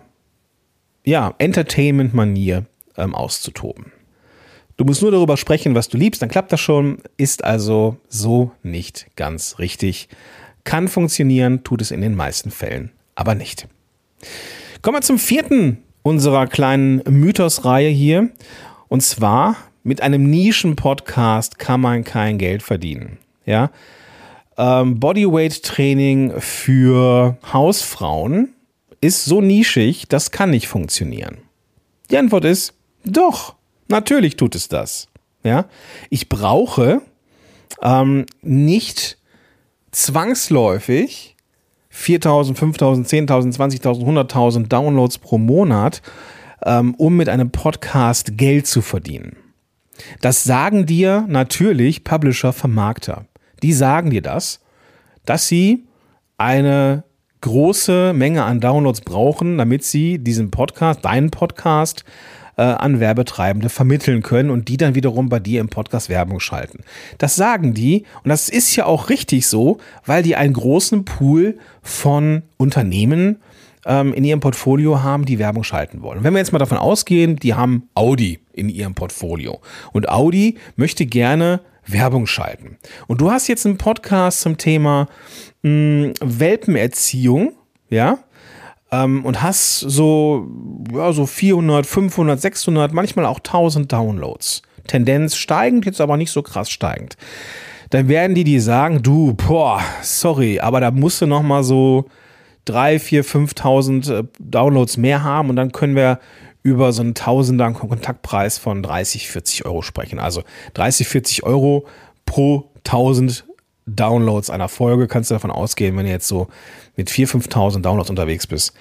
ja, 1.04 1.34
Entertainment-Manier 1.38 2.64
ähm, 2.96 3.14
auszutoben. 3.14 3.92
Du 4.76 4.84
musst 4.84 5.02
nur 5.02 5.12
darüber 5.12 5.36
sprechen, 5.36 5.74
was 5.74 5.88
du 5.88 5.96
liebst, 5.96 6.20
dann 6.20 6.28
klappt 6.28 6.52
das 6.52 6.60
schon, 6.60 6.98
ist 7.16 7.44
also 7.44 7.96
so 8.08 8.50
nicht 8.62 9.06
ganz 9.16 9.58
richtig. 9.58 10.08
Kann 10.64 10.88
funktionieren, 10.88 11.62
tut 11.62 11.80
es 11.80 11.90
in 11.90 12.00
den 12.00 12.14
meisten 12.14 12.50
Fällen 12.50 12.90
aber 13.14 13.34
nicht. 13.34 13.68
Kommen 14.82 14.98
wir 14.98 15.02
zum 15.02 15.18
vierten 15.18 15.78
unserer 16.02 16.46
kleinen 16.46 17.02
Mythos-Reihe 17.08 17.88
hier. 17.88 18.30
Und 18.88 19.02
zwar 19.02 19.56
mit 19.82 20.00
einem 20.00 20.28
Nischen-Podcast 20.28 21.58
kann 21.58 21.80
man 21.80 22.04
kein 22.04 22.38
Geld 22.38 22.62
verdienen. 22.62 23.18
Ja, 23.46 23.70
ähm, 24.56 25.00
Bodyweight-Training 25.00 26.40
für 26.40 27.36
Hausfrauen 27.52 28.54
ist 29.00 29.24
so 29.24 29.40
nischig, 29.40 30.06
das 30.08 30.30
kann 30.30 30.50
nicht 30.50 30.68
funktionieren. 30.68 31.38
Die 32.10 32.16
Antwort 32.16 32.44
ist 32.44 32.74
doch, 33.04 33.54
natürlich 33.88 34.36
tut 34.36 34.54
es 34.54 34.68
das. 34.68 35.08
Ja, 35.42 35.66
ich 36.08 36.28
brauche 36.30 37.02
ähm, 37.82 38.24
nicht 38.40 39.18
zwangsläufig 39.90 41.36
4.000, 41.92 42.56
5.000, 42.56 43.28
10.000, 43.28 43.56
20.000, 43.56 44.04
100.000 44.04 44.66
Downloads 44.68 45.18
pro 45.18 45.38
Monat, 45.38 46.02
ähm, 46.64 46.94
um 46.96 47.16
mit 47.16 47.28
einem 47.28 47.50
Podcast 47.50 48.36
Geld 48.36 48.66
zu 48.66 48.82
verdienen. 48.82 49.36
Das 50.20 50.42
sagen 50.42 50.86
dir 50.86 51.24
natürlich 51.28 52.04
Publisher, 52.04 52.52
Vermarkter. 52.52 53.26
Die 53.62 53.72
sagen 53.72 54.10
dir 54.10 54.22
das, 54.22 54.60
dass 55.24 55.48
sie 55.48 55.84
eine 56.36 57.04
große 57.40 58.12
Menge 58.14 58.44
an 58.44 58.60
Downloads 58.60 59.02
brauchen, 59.02 59.58
damit 59.58 59.84
sie 59.84 60.18
diesen 60.18 60.50
Podcast, 60.50 61.04
deinen 61.04 61.30
Podcast, 61.30 62.04
äh, 62.56 62.62
an 62.62 63.00
Werbetreibende 63.00 63.68
vermitteln 63.68 64.22
können 64.22 64.50
und 64.50 64.68
die 64.68 64.76
dann 64.76 64.94
wiederum 64.94 65.28
bei 65.28 65.40
dir 65.40 65.60
im 65.60 65.68
Podcast 65.68 66.08
Werbung 66.08 66.40
schalten. 66.40 66.84
Das 67.18 67.36
sagen 67.36 67.74
die 67.74 68.04
und 68.22 68.28
das 68.28 68.48
ist 68.48 68.74
ja 68.76 68.86
auch 68.86 69.08
richtig 69.10 69.46
so, 69.46 69.78
weil 70.06 70.22
die 70.22 70.36
einen 70.36 70.54
großen 70.54 71.04
Pool 71.04 71.58
von 71.82 72.42
Unternehmen 72.56 73.40
ähm, 73.86 74.14
in 74.14 74.24
ihrem 74.24 74.40
Portfolio 74.40 75.02
haben, 75.02 75.24
die 75.24 75.38
Werbung 75.38 75.64
schalten 75.64 76.02
wollen. 76.02 76.24
Wenn 76.24 76.32
wir 76.32 76.38
jetzt 76.38 76.52
mal 76.52 76.58
davon 76.58 76.78
ausgehen, 76.78 77.36
die 77.36 77.54
haben 77.54 77.88
Audi 77.94 78.40
in 78.52 78.68
ihrem 78.68 78.94
Portfolio 78.94 79.60
und 79.92 80.08
Audi 80.08 80.56
möchte 80.76 81.06
gerne 81.06 81.60
Werbung 81.86 82.26
schalten. 82.26 82.78
Und 83.06 83.20
du 83.20 83.30
hast 83.30 83.48
jetzt 83.48 83.66
einen 83.66 83.78
Podcast 83.78 84.40
zum 84.40 84.56
Thema 84.58 85.08
mh, 85.62 85.70
hm, 85.70 86.14
Welpenerziehung, 86.20 87.52
ja, 87.90 88.18
ähm, 88.90 89.24
und 89.24 89.42
hast 89.42 89.80
so, 89.80 90.46
ja, 90.92 91.12
so 91.12 91.26
400, 91.26 91.86
500, 91.86 92.40
600, 92.40 92.92
manchmal 92.92 93.26
auch 93.26 93.38
1000 93.38 93.90
Downloads. 93.92 94.62
Tendenz 94.86 95.36
steigend, 95.36 95.86
jetzt 95.86 96.00
aber 96.00 96.16
nicht 96.16 96.30
so 96.30 96.42
krass 96.42 96.70
steigend. 96.70 97.16
Dann 97.90 98.08
werden 98.08 98.34
die 98.34 98.44
dir 98.44 98.60
sagen, 98.60 99.02
du, 99.02 99.34
boah, 99.34 99.80
sorry, 100.02 100.60
aber 100.60 100.80
da 100.80 100.90
musst 100.90 101.20
du 101.20 101.26
noch 101.26 101.42
mal 101.42 101.62
so 101.62 102.06
3, 102.66 102.98
4, 102.98 103.24
5.000 103.24 104.26
Downloads 104.38 104.96
mehr 104.96 105.22
haben 105.22 105.50
und 105.50 105.56
dann 105.56 105.72
können 105.72 105.96
wir 105.96 106.18
über 106.64 106.92
so 106.92 107.02
einen 107.02 107.14
Tausender 107.14 107.70
Kontaktpreis 107.70 108.58
von 108.58 108.82
30, 108.82 109.28
40 109.28 109.66
Euro 109.66 109.82
sprechen. 109.82 110.18
Also 110.18 110.42
30, 110.72 111.06
40 111.06 111.44
Euro 111.44 111.86
pro 112.26 112.70
1000 112.78 113.44
Downloads 113.86 114.48
einer 114.48 114.70
Folge 114.70 115.06
kannst 115.06 115.30
du 115.30 115.34
davon 115.34 115.50
ausgehen, 115.50 115.96
wenn 115.96 116.06
du 116.06 116.10
jetzt 116.10 116.26
so 116.26 116.48
mit 116.96 117.10
4.000, 117.10 117.48
5.000 117.50 117.82
Downloads 117.82 118.08
unterwegs 118.08 118.46
bist, 118.46 118.72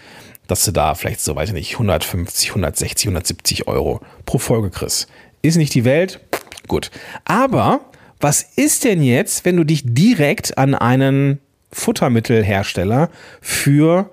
dass 0.48 0.64
du 0.64 0.72
da 0.72 0.96
vielleicht 0.96 1.20
so, 1.20 1.36
weiß 1.36 1.50
ich 1.50 1.56
nicht, 1.56 1.74
150, 1.74 2.50
160, 2.50 3.08
170 3.08 3.68
Euro 3.68 4.00
pro 4.26 4.38
Folge 4.38 4.70
kriegst. 4.70 5.08
Ist 5.42 5.58
nicht 5.58 5.74
die 5.74 5.84
Welt? 5.84 6.22
Gut. 6.70 6.90
Aber 7.26 7.82
was 8.22 8.44
ist 8.56 8.86
denn 8.86 9.04
jetzt, 9.04 9.44
wenn 9.44 9.58
du 9.58 9.66
dich 9.66 9.84
direkt 9.86 10.58
an 10.58 10.74
einen 10.74 11.40
Futtermittelhersteller 11.74 13.10
für 13.42 14.10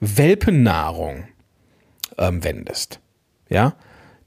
Welpennahrung 0.00 1.28
ähm, 2.18 2.42
wendest? 2.42 2.98
Ja, 3.48 3.74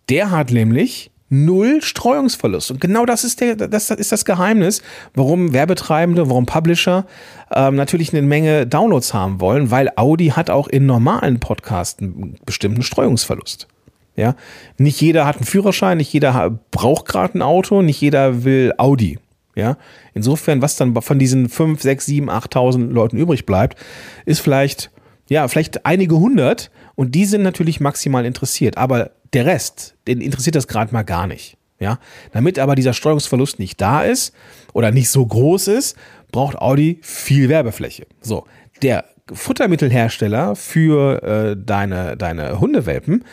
der 0.10 0.32
hat 0.32 0.52
nämlich 0.52 1.12
null 1.30 1.82
Streuungsverlust. 1.82 2.72
Und 2.72 2.82
genau 2.82 3.06
das 3.06 3.24
ist, 3.24 3.42
der, 3.42 3.56
das 3.56 3.90
ist 3.90 4.12
das 4.12 4.26
Geheimnis, 4.26 4.82
warum 5.14 5.54
Werbetreibende, 5.54 6.30
warum 6.30 6.46
Publisher 6.46 7.06
ähm, 7.52 7.76
natürlich 7.76 8.14
eine 8.14 8.22
Menge 8.22 8.66
Downloads 8.66 9.14
haben 9.14 9.42
wollen, 9.42 9.72
weil 9.72 9.92
Audi 9.96 10.28
hat 10.28 10.50
auch 10.50 10.68
in 10.68 10.86
normalen 10.86 11.40
Podcasts 11.40 12.02
einen 12.02 12.38
bestimmten 12.46 12.82
Streuungsverlust. 12.82 13.68
Ja, 14.16 14.36
nicht 14.78 15.00
jeder 15.00 15.28
hat 15.28 15.36
einen 15.36 15.46
Führerschein, 15.46 15.98
nicht 15.98 16.12
jeder 16.12 16.60
braucht 16.72 17.06
gerade 17.06 17.38
ein 17.38 17.44
Auto, 17.44 17.84
nicht 17.84 18.02
jeder 18.02 18.44
will 18.44 18.74
Audi. 18.78 19.20
Ja, 19.56 19.78
insofern, 20.14 20.62
was 20.62 20.76
dann 20.76 21.00
von 21.02 21.20
diesen 21.20 21.50
5, 21.50 21.82
6, 21.82 22.06
7, 22.06 22.30
8.000 22.30 22.92
Leuten 22.92 23.18
übrig 23.18 23.46
bleibt, 23.46 23.78
ist 24.26 24.40
vielleicht, 24.40 24.92
ja, 25.30 25.48
vielleicht 25.48 25.86
einige 25.86 26.16
hundert 26.16 26.72
und 26.98 27.14
die 27.14 27.26
sind 27.26 27.44
natürlich 27.44 27.80
maximal 27.80 28.26
interessiert. 28.26 28.78
Aber 28.78 29.12
der 29.32 29.46
Rest, 29.46 29.96
den 30.08 30.20
interessiert 30.20 30.56
das 30.56 30.68
gerade 30.68 30.92
mal 30.92 31.04
gar 31.04 31.28
nicht. 31.28 31.56
Ja, 31.80 32.00
damit 32.32 32.58
aber 32.58 32.74
dieser 32.74 32.94
Steuerungsverlust 32.94 33.60
nicht 33.60 33.80
da 33.80 34.02
ist 34.02 34.34
oder 34.74 34.90
nicht 34.90 35.12
so 35.12 35.24
groß 35.24 35.68
ist, 35.68 35.96
braucht 36.32 36.58
Audi 36.58 36.98
viel 37.04 37.50
Werbefläche. 37.50 38.08
So, 38.20 38.46
der 38.82 39.06
Futtermittelhersteller 39.32 40.56
für 40.56 41.22
äh, 41.22 41.56
deine, 41.56 42.18
deine 42.18 42.60
Hundewelpen, 42.60 43.24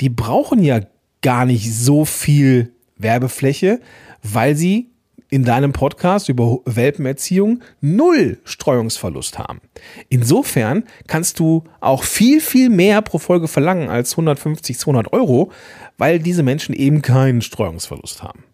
die 0.00 0.08
brauchen 0.08 0.62
ja 0.62 0.80
gar 1.20 1.44
nicht 1.44 1.74
so 1.74 2.06
viel 2.06 2.72
Werbefläche, 2.96 3.80
weil 4.22 4.56
sie 4.56 4.89
in 5.30 5.44
deinem 5.44 5.72
Podcast 5.72 6.28
über 6.28 6.58
Welpenerziehung 6.64 7.60
null 7.80 8.38
Streuungsverlust 8.44 9.38
haben. 9.38 9.60
Insofern 10.08 10.84
kannst 11.06 11.38
du 11.38 11.64
auch 11.80 12.02
viel, 12.02 12.40
viel 12.40 12.68
mehr 12.68 13.00
pro 13.02 13.18
Folge 13.18 13.48
verlangen 13.48 13.88
als 13.88 14.12
150, 14.12 14.78
200 14.78 15.12
Euro, 15.12 15.52
weil 15.98 16.18
diese 16.18 16.42
Menschen 16.42 16.74
eben 16.74 17.00
keinen 17.00 17.42
Streuungsverlust 17.42 18.22
haben. 18.22 18.44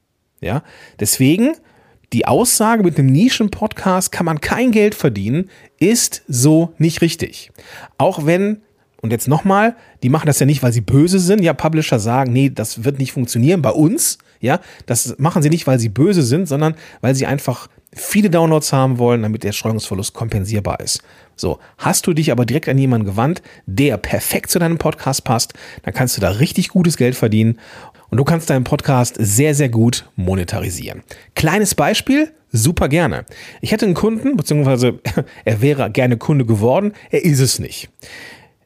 Ja, 0.40 0.62
deswegen 1.00 1.54
die 2.12 2.26
Aussage 2.26 2.84
mit 2.84 2.98
einem 2.98 3.10
Nischen-Podcast 3.10 4.12
kann 4.12 4.26
man 4.26 4.40
kein 4.40 4.70
Geld 4.70 4.94
verdienen, 4.94 5.50
ist 5.80 6.22
so 6.28 6.74
nicht 6.78 7.00
richtig. 7.00 7.50
Auch 7.98 8.26
wenn 8.26 8.62
und 9.02 9.10
jetzt 9.10 9.28
nochmal, 9.28 9.76
die 10.02 10.08
machen 10.08 10.26
das 10.26 10.40
ja 10.40 10.46
nicht, 10.46 10.62
weil 10.62 10.72
sie 10.72 10.80
böse 10.80 11.18
sind. 11.18 11.42
Ja, 11.42 11.52
Publisher 11.52 11.98
sagen, 11.98 12.32
nee, 12.32 12.50
das 12.50 12.84
wird 12.84 12.98
nicht 12.98 13.12
funktionieren 13.12 13.62
bei 13.62 13.70
uns. 13.70 14.18
Ja, 14.40 14.60
das 14.86 15.16
machen 15.18 15.42
sie 15.42 15.50
nicht, 15.50 15.66
weil 15.66 15.78
sie 15.78 15.88
böse 15.88 16.22
sind, 16.22 16.46
sondern 16.46 16.74
weil 17.00 17.14
sie 17.14 17.26
einfach 17.26 17.68
viele 17.92 18.30
Downloads 18.30 18.72
haben 18.72 18.98
wollen, 18.98 19.22
damit 19.22 19.42
der 19.42 19.52
Streuungsverlust 19.52 20.12
kompensierbar 20.12 20.80
ist. 20.80 21.02
So, 21.34 21.58
hast 21.78 22.06
du 22.06 22.12
dich 22.12 22.30
aber 22.30 22.44
direkt 22.44 22.68
an 22.68 22.78
jemanden 22.78 23.06
gewandt, 23.06 23.42
der 23.66 23.96
perfekt 23.96 24.50
zu 24.50 24.58
deinem 24.58 24.78
Podcast 24.78 25.24
passt, 25.24 25.54
dann 25.82 25.94
kannst 25.94 26.16
du 26.16 26.20
da 26.20 26.30
richtig 26.30 26.68
gutes 26.68 26.96
Geld 26.96 27.14
verdienen 27.14 27.58
und 28.10 28.18
du 28.18 28.24
kannst 28.24 28.50
deinen 28.50 28.64
Podcast 28.64 29.16
sehr, 29.18 29.54
sehr 29.54 29.68
gut 29.68 30.08
monetarisieren. 30.16 31.02
Kleines 31.34 31.74
Beispiel, 31.74 32.32
super 32.52 32.88
gerne. 32.88 33.24
Ich 33.60 33.72
hätte 33.72 33.86
einen 33.86 33.94
Kunden, 33.94 34.36
beziehungsweise 34.36 35.00
er 35.44 35.60
wäre 35.62 35.90
gerne 35.90 36.16
Kunde 36.16 36.44
geworden, 36.44 36.92
er 37.10 37.24
ist 37.24 37.40
es 37.40 37.58
nicht. 37.58 37.90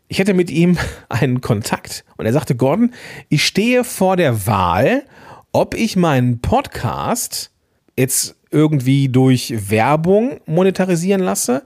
Ich 0.09 0.19
hätte 0.19 0.35
mit 0.35 0.50
ihm 0.50 0.77
einen 1.09 1.41
Kontakt 1.41 2.05
und 2.17 2.27
er 2.27 2.33
sagte, 2.33 2.57
Gordon, 2.57 2.93
ich 3.29 3.45
stehe 3.45 3.85
vor 3.85 4.17
der 4.17 4.47
Wahl, 4.47 5.05
ob 5.52 5.75
ich 5.75 5.97
meinen 5.97 6.40
Podcast 6.40 7.50
jetzt 7.97 8.37
irgendwie 8.50 9.09
durch 9.09 9.71
Werbung 9.71 10.40
monetarisieren 10.47 11.21
lasse 11.21 11.62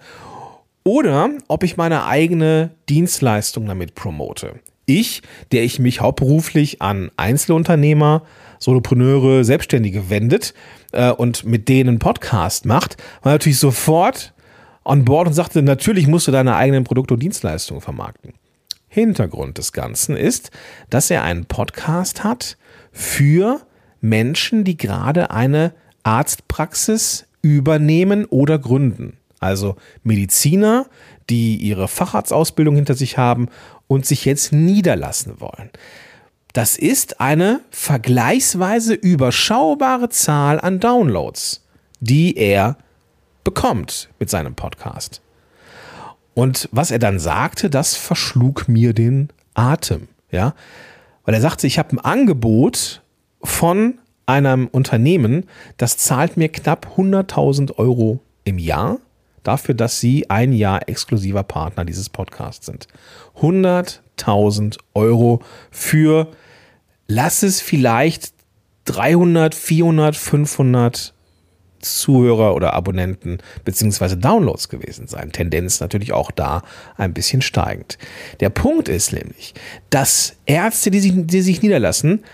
oder 0.84 1.30
ob 1.48 1.62
ich 1.62 1.76
meine 1.76 2.04
eigene 2.06 2.70
Dienstleistung 2.88 3.66
damit 3.66 3.94
promote. 3.94 4.60
Ich, 4.86 5.22
der 5.52 5.64
ich 5.64 5.78
mich 5.78 6.00
hauptberuflich 6.00 6.82
an 6.82 7.10
Einzelunternehmer, 7.16 8.22
Solopreneure, 8.58 9.44
Selbstständige 9.44 10.10
wendet 10.10 10.52
äh, 10.92 11.10
und 11.10 11.44
mit 11.44 11.68
denen 11.68 11.98
Podcast 11.98 12.66
macht, 12.66 12.96
war 13.22 13.32
natürlich 13.32 13.58
sofort 13.58 14.34
on 14.84 15.04
board 15.04 15.28
und 15.28 15.34
sagte, 15.34 15.62
natürlich 15.62 16.06
musst 16.06 16.28
du 16.28 16.32
deine 16.32 16.56
eigenen 16.56 16.84
Produkte 16.84 17.14
und 17.14 17.20
Dienstleistungen 17.20 17.80
vermarkten. 17.80 18.34
Hintergrund 18.88 19.58
des 19.58 19.72
Ganzen 19.72 20.16
ist, 20.16 20.50
dass 20.90 21.10
er 21.10 21.22
einen 21.22 21.46
Podcast 21.46 22.22
hat 22.22 22.58
für 22.92 23.62
Menschen, 24.04 24.64
die 24.64 24.76
gerade 24.76 25.30
eine 25.30 25.73
Arztpraxis 26.02 27.26
übernehmen 27.40 28.26
oder 28.26 28.58
gründen. 28.58 29.16
Also 29.40 29.76
Mediziner, 30.02 30.87
die 31.30 31.56
ihre 31.56 31.88
Facharztausbildung 31.88 32.76
hinter 32.76 32.94
sich 32.94 33.16
haben 33.16 33.49
und 33.87 34.04
sich 34.04 34.26
jetzt 34.26 34.52
niederlassen 34.52 35.40
wollen. 35.40 35.70
Das 36.52 36.76
ist 36.76 37.20
eine 37.20 37.61
vergleichsweise 37.70 38.94
überschaubare 38.94 40.11
Zahl 40.11 40.61
an 40.61 40.80
Downloads, 40.80 41.64
die 42.00 42.37
er 42.37 42.76
bekommt 43.42 44.11
mit 44.18 44.28
seinem 44.28 44.54
Podcast. 44.54 45.23
Und 46.34 46.68
was 46.73 46.90
er 46.90 46.99
dann 46.99 47.18
sagte, 47.18 47.70
das 47.70 47.96
verschlug 47.96 48.68
mir 48.68 48.92
den 48.92 49.30
Atem, 49.54 50.08
ja, 50.30 50.54
weil 51.25 51.34
er 51.34 51.40
sagte, 51.40 51.66
ich 51.66 51.78
habe 51.78 51.96
ein 51.96 52.00
Angebot 52.00 53.02
von 53.44 53.98
einem 54.26 54.68
Unternehmen, 54.68 55.46
das 55.76 55.96
zahlt 55.98 56.36
mir 56.36 56.48
knapp 56.48 56.94
100.000 56.96 57.76
Euro 57.78 58.20
im 58.44 58.58
Jahr 58.58 58.98
dafür, 59.42 59.74
dass 59.74 60.00
sie 60.00 60.30
ein 60.30 60.52
Jahr 60.52 60.88
exklusiver 60.88 61.42
Partner 61.42 61.84
dieses 61.84 62.08
Podcasts 62.08 62.66
sind. 62.66 62.88
100.000 63.40 64.78
Euro 64.94 65.42
für, 65.70 66.28
lass 67.06 67.42
es 67.42 67.60
vielleicht 67.60 68.32
300, 68.86 69.54
400, 69.54 70.16
500 70.16 71.14
Zuhörer 71.80 72.54
oder 72.54 72.72
Abonnenten 72.72 73.38
beziehungsweise 73.64 74.16
Downloads 74.16 74.70
gewesen 74.70 75.06
sein. 75.06 75.32
Tendenz 75.32 75.80
natürlich 75.80 76.12
auch 76.12 76.30
da 76.30 76.62
ein 76.96 77.12
bisschen 77.12 77.42
steigend. 77.42 77.98
Der 78.40 78.48
Punkt 78.48 78.88
ist 78.88 79.12
nämlich, 79.12 79.52
dass 79.90 80.36
Ärzte, 80.46 80.90
die 80.90 81.00
sich, 81.00 81.12
die 81.14 81.42
sich 81.42 81.60
niederlassen, 81.60 82.24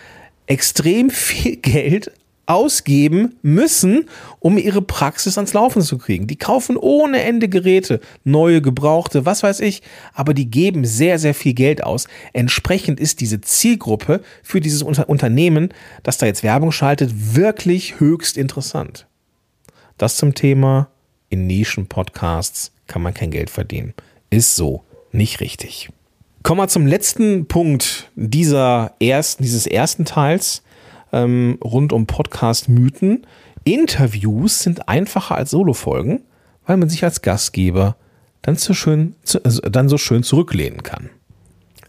extrem 0.51 1.11
viel 1.11 1.57
Geld 1.63 2.13
ausgeben 2.47 3.37
müssen, 3.43 4.09
um 4.41 4.59
ihre 4.59 4.83
Praxis 4.83 5.39
ans 5.39 5.53
Laufen 5.53 5.83
zu 5.83 5.99
kriegen. 5.99 6.27
Die 6.27 6.37
kaufen 6.37 6.77
ohne 6.77 7.23
Ende 7.23 7.49
Geräte, 7.49 8.01
neue, 8.25 8.61
gebrauchte, 8.61 9.25
was 9.25 9.45
weiß 9.45 9.61
ich, 9.61 9.83
aber 10.15 10.35
die 10.35 10.51
geben 10.51 10.85
sehr, 10.85 11.21
sehr 11.21 11.35
viel 11.35 11.55
Geld 11.55 11.85
aus. 11.85 12.09
Entsprechend 12.33 12.99
ist 12.99 13.21
diese 13.21 13.41
Zielgruppe 13.41 14.21
für 14.43 14.61
dieses 14.61 14.83
Unter 14.83 15.09
Unternehmen, 15.09 15.73
das 16.03 16.19
da 16.19 16.27
jetzt 16.27 16.43
Werbung 16.43 16.73
schaltet, 16.73 17.37
wirklich 17.37 18.01
höchst 18.01 18.37
interessant. 18.37 19.07
Das 19.97 20.17
zum 20.17 20.35
Thema 20.35 20.89
in 21.29 21.47
Nischen-Podcasts 21.47 22.73
kann 22.89 23.03
man 23.03 23.15
kein 23.15 23.31
Geld 23.31 23.51
verdienen. 23.51 23.95
Ist 24.31 24.57
so 24.57 24.83
nicht 25.13 25.39
richtig. 25.39 25.91
Kommen 26.43 26.61
wir 26.61 26.69
zum 26.69 26.87
letzten 26.87 27.47
Punkt 27.47 28.11
dieser 28.17 28.95
ersten, 28.99 29.43
dieses 29.43 29.67
ersten 29.67 30.07
Teils 30.07 30.63
ähm, 31.13 31.59
rund 31.63 31.93
um 31.93 32.07
Podcast-Mythen. 32.07 33.27
Interviews 33.65 34.61
sind 34.61 34.89
einfacher 34.89 35.35
als 35.35 35.51
Solo-Folgen, 35.51 36.23
weil 36.65 36.79
man 36.79 36.89
sich 36.89 37.05
als 37.05 37.21
Gastgeber 37.21 37.97
dann 38.41 38.57
so 38.57 38.73
schön, 38.73 39.15
also 39.45 39.61
dann 39.61 39.91
so 39.91 39.99
schön 39.99 40.23
zurücklehnen 40.23 40.83
kann. 40.83 41.11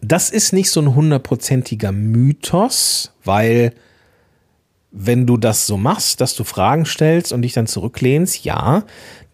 Das 0.01 0.29
ist 0.29 0.51
nicht 0.51 0.69
so 0.69 0.81
ein 0.81 0.95
hundertprozentiger 0.95 1.93
Mythos, 1.93 3.13
weil 3.23 3.73
wenn 4.91 5.25
du 5.25 5.37
das 5.37 5.65
so 5.65 5.77
machst, 5.77 6.19
dass 6.19 6.35
du 6.35 6.43
Fragen 6.43 6.85
stellst 6.85 7.31
und 7.31 7.43
dich 7.43 7.53
dann 7.53 7.67
zurücklehnst, 7.67 8.43
ja, 8.43 8.83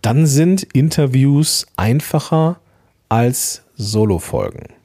dann 0.03 0.27
sind 0.27 0.61
Interviews 0.61 1.65
einfacher 1.75 2.59
als 3.09 3.63
Solo-Folgen. 3.75 4.76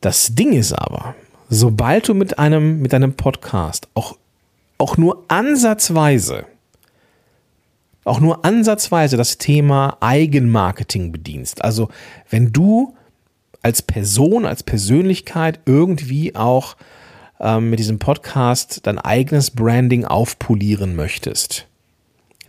Das 0.00 0.34
Ding 0.34 0.52
ist 0.52 0.72
aber, 0.72 1.14
sobald 1.48 2.08
du 2.08 2.14
mit 2.14 2.38
einem, 2.38 2.82
mit 2.82 2.92
einem 2.92 3.14
Podcast 3.14 3.88
auch, 3.94 4.16
auch 4.78 4.96
nur 4.96 5.24
ansatzweise, 5.28 6.46
auch 8.04 8.20
nur 8.20 8.44
ansatzweise 8.44 9.16
das 9.16 9.38
Thema 9.38 9.96
Eigenmarketing 10.00 11.10
bedienst, 11.10 11.64
also 11.64 11.88
wenn 12.28 12.52
du 12.52 12.94
als 13.62 13.80
Person, 13.80 14.44
als 14.44 14.62
Persönlichkeit 14.62 15.60
irgendwie 15.64 16.36
auch 16.36 16.76
ähm, 17.40 17.70
mit 17.70 17.78
diesem 17.78 17.98
Podcast 17.98 18.86
dein 18.86 18.98
eigenes 18.98 19.50
Branding 19.50 20.04
aufpolieren 20.04 20.96
möchtest, 20.96 21.66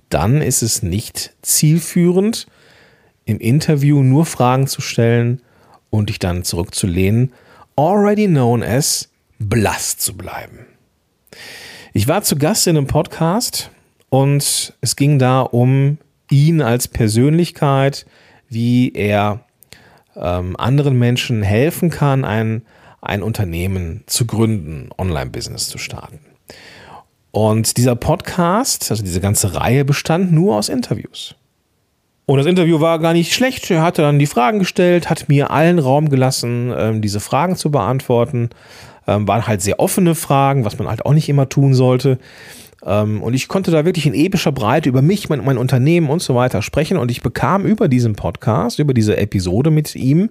dann 0.09 0.41
ist 0.41 0.61
es 0.61 0.83
nicht 0.83 1.33
zielführend, 1.41 2.47
im 3.23 3.39
Interview 3.39 4.03
nur 4.03 4.25
Fragen 4.25 4.67
zu 4.67 4.81
stellen 4.81 5.41
und 5.97 6.09
dich 6.09 6.19
dann 6.19 6.43
zurückzulehnen, 6.43 7.33
already 7.75 8.27
known 8.27 8.63
as 8.63 9.09
blass 9.39 9.97
zu 9.97 10.15
bleiben. 10.15 10.65
Ich 11.93 12.07
war 12.07 12.23
zu 12.23 12.37
Gast 12.37 12.67
in 12.67 12.77
einem 12.77 12.87
Podcast 12.87 13.71
und 14.09 14.73
es 14.81 14.95
ging 14.95 15.19
da 15.19 15.41
um 15.41 15.97
ihn 16.29 16.61
als 16.61 16.87
Persönlichkeit, 16.87 18.05
wie 18.49 18.91
er 18.93 19.45
ähm, 20.15 20.55
anderen 20.57 20.97
Menschen 20.97 21.43
helfen 21.43 21.89
kann, 21.89 22.25
ein, 22.25 22.65
ein 23.01 23.23
Unternehmen 23.23 24.03
zu 24.07 24.25
gründen, 24.25 24.89
Online-Business 24.97 25.67
zu 25.67 25.77
starten. 25.77 26.19
Und 27.31 27.77
dieser 27.77 27.95
Podcast, 27.95 28.89
also 28.91 29.03
diese 29.03 29.19
ganze 29.19 29.55
Reihe, 29.55 29.83
bestand 29.83 30.31
nur 30.31 30.55
aus 30.55 30.69
Interviews. 30.69 31.35
Und 32.25 32.38
das 32.38 32.48
Interview 32.48 32.79
war 32.79 33.00
gar 33.00 33.13
nicht 33.13 33.34
schlecht. 33.34 33.70
Er 33.70 33.84
hatte 33.84 34.01
dann 34.01 34.17
die 34.17 34.25
Fragen 34.25 34.60
gestellt, 34.60 35.10
hat 35.10 35.29
mir 35.29 35.51
allen 35.51 35.77
Raum 35.77 36.10
gelassen, 36.10 36.74
ähm, 36.75 37.01
diese 37.01 37.20
Fragen 37.20 37.55
zu 37.55 37.70
beantworten. 37.70 38.50
Ähm, 39.08 39.27
waren 39.27 39.46
halt 39.46 39.62
sehr 39.62 39.79
offene 39.79 40.15
Fragen, 40.15 40.65
was 40.65 40.79
man 40.79 40.88
halt 40.88 41.05
auch 41.05 41.13
nicht 41.13 41.29
immer 41.29 41.48
tun 41.48 41.75
sollte. 41.75 42.17
Ähm, 42.84 43.22
und 43.22 43.36
ich 43.36 43.48
konnte 43.48 43.70
da 43.70 43.86
wirklich 43.86 44.08
in 44.08 44.15
epischer 44.15 44.51
Breite 44.51 44.89
über 44.89 45.03
mich, 45.03 45.29
mein, 45.29 45.46
mein 45.46 45.60
Unternehmen 45.60 46.10
und 46.10 46.24
so 46.24 46.34
weiter 46.34 46.63
sprechen. 46.63 46.98
Und 46.98 47.12
ich 47.12 47.22
bekam 47.22 47.65
über 47.65 47.88
diesen 47.88 48.15
Podcast, 48.15 48.79
über 48.79 48.96
diese 48.96 49.17
Episode 49.17 49.70
mit 49.70 49.96
ihm 49.96 50.29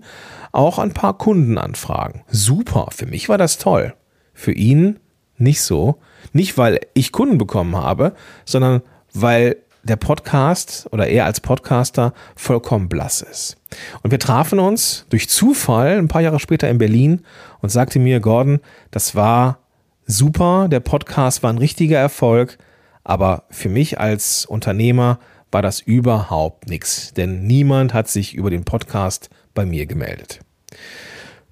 auch 0.51 0.81
ein 0.81 0.93
paar 0.93 1.19
Kundenanfragen. 1.19 2.23
Super, 2.29 2.89
für 2.91 3.07
mich 3.07 3.29
war 3.29 3.39
das 3.39 3.59
toll. 3.59 3.95
Für 4.33 4.53
ihn 4.53 4.99
nicht 5.37 5.63
so. 5.63 5.97
Nicht, 6.33 6.59
weil 6.59 6.81
ich 6.95 7.13
Kunden 7.13 7.39
bekommen 7.39 7.77
habe, 7.77 8.15
sondern 8.45 8.83
weil 9.13 9.57
der 9.85 9.97
Podcast 9.97 10.89
oder 10.91 11.07
er 11.07 11.27
als 11.27 11.41
Podcaster 11.41 12.13
vollkommen 12.37 12.89
blass 12.89 13.23
ist. 13.23 13.57
Und 14.03 14.11
wir 14.11 14.19
trafen 14.19 14.59
uns 14.59 15.07
durch 15.11 15.29
Zufall 15.29 15.99
ein 15.99 16.09
paar 16.09 16.23
Jahre 16.23 16.41
später 16.41 16.69
in 16.69 16.79
Berlin 16.79 17.23
und 17.61 17.71
sagte 17.71 17.99
mir, 17.99 18.21
Gordon, 18.21 18.61
das 18.91 19.15
war 19.15 19.59
super, 20.07 20.69
der 20.69 20.81
Podcast 20.81 21.43
war 21.43 21.53
ein 21.53 21.59
richtiger 21.59 21.99
Erfolg, 21.99 22.59
aber 23.05 23.45
für 23.51 23.69
mich 23.69 24.01
als 24.01 24.47
Unternehmer 24.47 25.19
war 25.51 25.63
das 25.63 25.81
überhaupt 25.81 26.69
nichts, 26.69 27.13
denn 27.15 27.47
niemand 27.47 27.95
hat 27.95 28.09
sich 28.09 28.35
über 28.35 28.51
den 28.51 28.65
Podcast 28.65 29.31
bei 29.55 29.65
mir 29.65 29.87
gemeldet. 29.87 30.41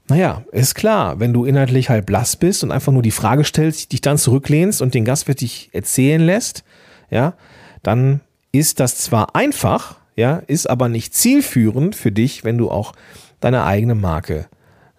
Naja, 0.09 0.45
ist 0.51 0.75
klar, 0.75 1.21
wenn 1.21 1.33
du 1.33 1.45
inhaltlich 1.45 1.89
halt 1.89 2.07
blass 2.07 2.37
bist 2.37 2.65
und 2.65 2.73
einfach 2.73 2.93
nur 2.93 3.03
die 3.03 3.13
Frage 3.13 3.45
stellst, 3.45 3.93
dich 3.93 4.01
dann 4.01 4.19
zurücklehnst 4.19 4.83
und 4.83 4.95
den 4.95 5.05
Gast 5.05 5.29
dich 5.41 5.71
erzählen 5.73 6.21
lässt, 6.21 6.65
ja, 7.11 7.35
dann 7.83 8.21
ist 8.53 8.81
das 8.81 8.99
zwar 8.99 9.35
einfach, 9.35 9.97
ja, 10.17 10.37
ist 10.47 10.69
aber 10.69 10.89
nicht 10.89 11.15
zielführend 11.15 11.95
für 11.97 12.13
dich, 12.13 12.45
wenn 12.45 12.59
du 12.59 12.71
auch 12.71 12.93
deine 13.41 13.65
eigene 13.65 13.95
Marke 13.95 14.47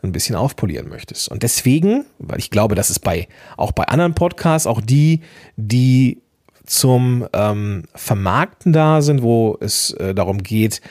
ein 0.01 0.11
bisschen 0.11 0.35
aufpolieren 0.35 0.89
möchtest. 0.89 1.29
Und 1.29 1.43
deswegen, 1.43 2.05
weil 2.19 2.39
ich 2.39 2.49
glaube, 2.49 2.75
dass 2.75 2.89
es 2.89 2.99
bei 2.99 3.27
auch 3.55 3.71
bei 3.71 3.85
anderen 3.85 4.15
Podcasts, 4.15 4.67
auch 4.67 4.81
die, 4.81 5.21
die 5.55 6.21
zum 6.65 7.25
ähm, 7.33 7.83
Vermarkten 7.95 8.73
da 8.73 9.01
sind, 9.01 9.21
wo 9.21 9.57
es 9.59 9.91
äh, 9.91 10.13
darum 10.13 10.43
geht, 10.43 10.81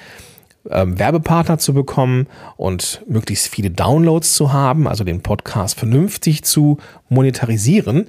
ähm, 0.71 0.99
Werbepartner 0.99 1.59
zu 1.59 1.75
bekommen 1.75 2.27
und 2.57 3.03
möglichst 3.09 3.49
viele 3.49 3.71
Downloads 3.71 4.35
zu 4.35 4.53
haben, 4.53 4.87
also 4.87 5.05
den 5.05 5.23
Podcast 5.23 5.79
vernünftig 5.79 6.45
zu 6.45 6.79
monetarisieren, 7.09 8.09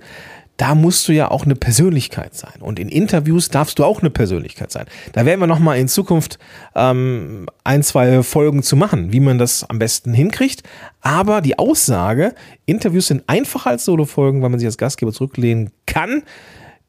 da 0.57 0.75
musst 0.75 1.07
du 1.07 1.13
ja 1.13 1.31
auch 1.31 1.45
eine 1.45 1.55
Persönlichkeit 1.55 2.35
sein. 2.35 2.61
Und 2.61 2.79
in 2.79 2.89
Interviews 2.89 3.49
darfst 3.49 3.79
du 3.79 3.83
auch 3.83 4.01
eine 4.01 4.09
Persönlichkeit 4.09 4.71
sein. 4.71 4.85
Da 5.13 5.25
werden 5.25 5.39
wir 5.39 5.47
nochmal 5.47 5.79
in 5.79 5.87
Zukunft 5.87 6.37
ähm, 6.75 7.47
ein, 7.63 7.81
zwei 7.81 8.21
Folgen 8.21 8.61
zu 8.61 8.75
machen, 8.75 9.11
wie 9.11 9.19
man 9.19 9.39
das 9.39 9.63
am 9.63 9.79
besten 9.79 10.13
hinkriegt. 10.13 10.63
Aber 11.01 11.41
die 11.41 11.57
Aussage, 11.57 12.35
Interviews 12.65 13.07
sind 13.07 13.23
einfacher 13.27 13.71
als 13.71 13.85
Solo-Folgen, 13.85 14.41
weil 14.41 14.49
man 14.49 14.59
sich 14.59 14.67
als 14.67 14.77
Gastgeber 14.77 15.11
zurücklehnen 15.11 15.71
kann, 15.85 16.23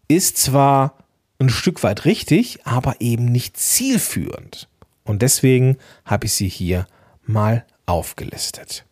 ist 0.09 0.37
zwar 0.37 0.99
ein 1.39 1.49
Stück 1.49 1.83
weit 1.83 2.05
richtig, 2.05 2.61
aber 2.65 2.97
eben 3.01 3.25
nicht 3.27 3.57
zielführend. 3.57 4.69
Und 5.05 5.23
deswegen 5.23 5.79
habe 6.05 6.27
ich 6.27 6.35
sie 6.35 6.49
hier 6.49 6.87
mal 7.27 7.65
aufgelistet. 7.87 8.85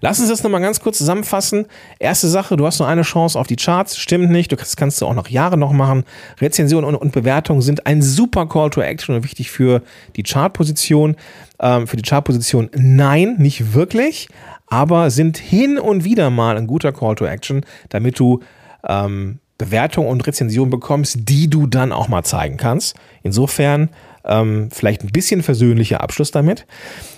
Lass 0.00 0.20
uns 0.20 0.28
das 0.28 0.42
nochmal 0.42 0.60
ganz 0.60 0.80
kurz 0.80 0.98
zusammenfassen. 0.98 1.66
Erste 1.98 2.28
Sache, 2.28 2.56
du 2.56 2.66
hast 2.66 2.78
nur 2.78 2.88
eine 2.88 3.02
Chance 3.02 3.38
auf 3.38 3.46
die 3.46 3.56
Charts. 3.56 3.96
Stimmt 3.98 4.30
nicht. 4.30 4.52
Das 4.52 4.76
kannst 4.76 5.00
du 5.00 5.06
auch 5.06 5.14
noch 5.14 5.28
Jahre 5.28 5.56
noch 5.56 5.72
machen. 5.72 6.04
Rezensionen 6.40 6.84
und, 6.88 6.96
und 6.96 7.12
Bewertungen 7.12 7.62
sind 7.62 7.86
ein 7.86 8.02
super 8.02 8.46
Call 8.46 8.70
to 8.70 8.80
Action 8.82 9.14
und 9.16 9.24
wichtig 9.24 9.50
für 9.50 9.82
die 10.16 10.22
Chartposition. 10.22 11.16
Ähm, 11.58 11.86
für 11.86 11.96
die 11.96 12.02
Chartposition 12.02 12.70
nein, 12.74 13.36
nicht 13.38 13.72
wirklich, 13.72 14.28
aber 14.66 15.10
sind 15.10 15.38
hin 15.38 15.78
und 15.78 16.04
wieder 16.04 16.30
mal 16.30 16.56
ein 16.56 16.66
guter 16.66 16.92
Call 16.92 17.14
to 17.14 17.24
Action, 17.24 17.64
damit 17.88 18.18
du 18.18 18.40
ähm, 18.86 19.38
Bewertungen 19.58 20.08
und 20.08 20.26
Rezensionen 20.26 20.70
bekommst, 20.70 21.20
die 21.28 21.48
du 21.48 21.66
dann 21.66 21.92
auch 21.92 22.08
mal 22.08 22.24
zeigen 22.24 22.58
kannst. 22.58 22.96
Insofern 23.22 23.88
ähm, 24.26 24.68
vielleicht 24.72 25.02
ein 25.02 25.12
bisschen 25.12 25.42
versöhnlicher 25.42 26.00
Abschluss 26.00 26.30
damit. 26.30 26.66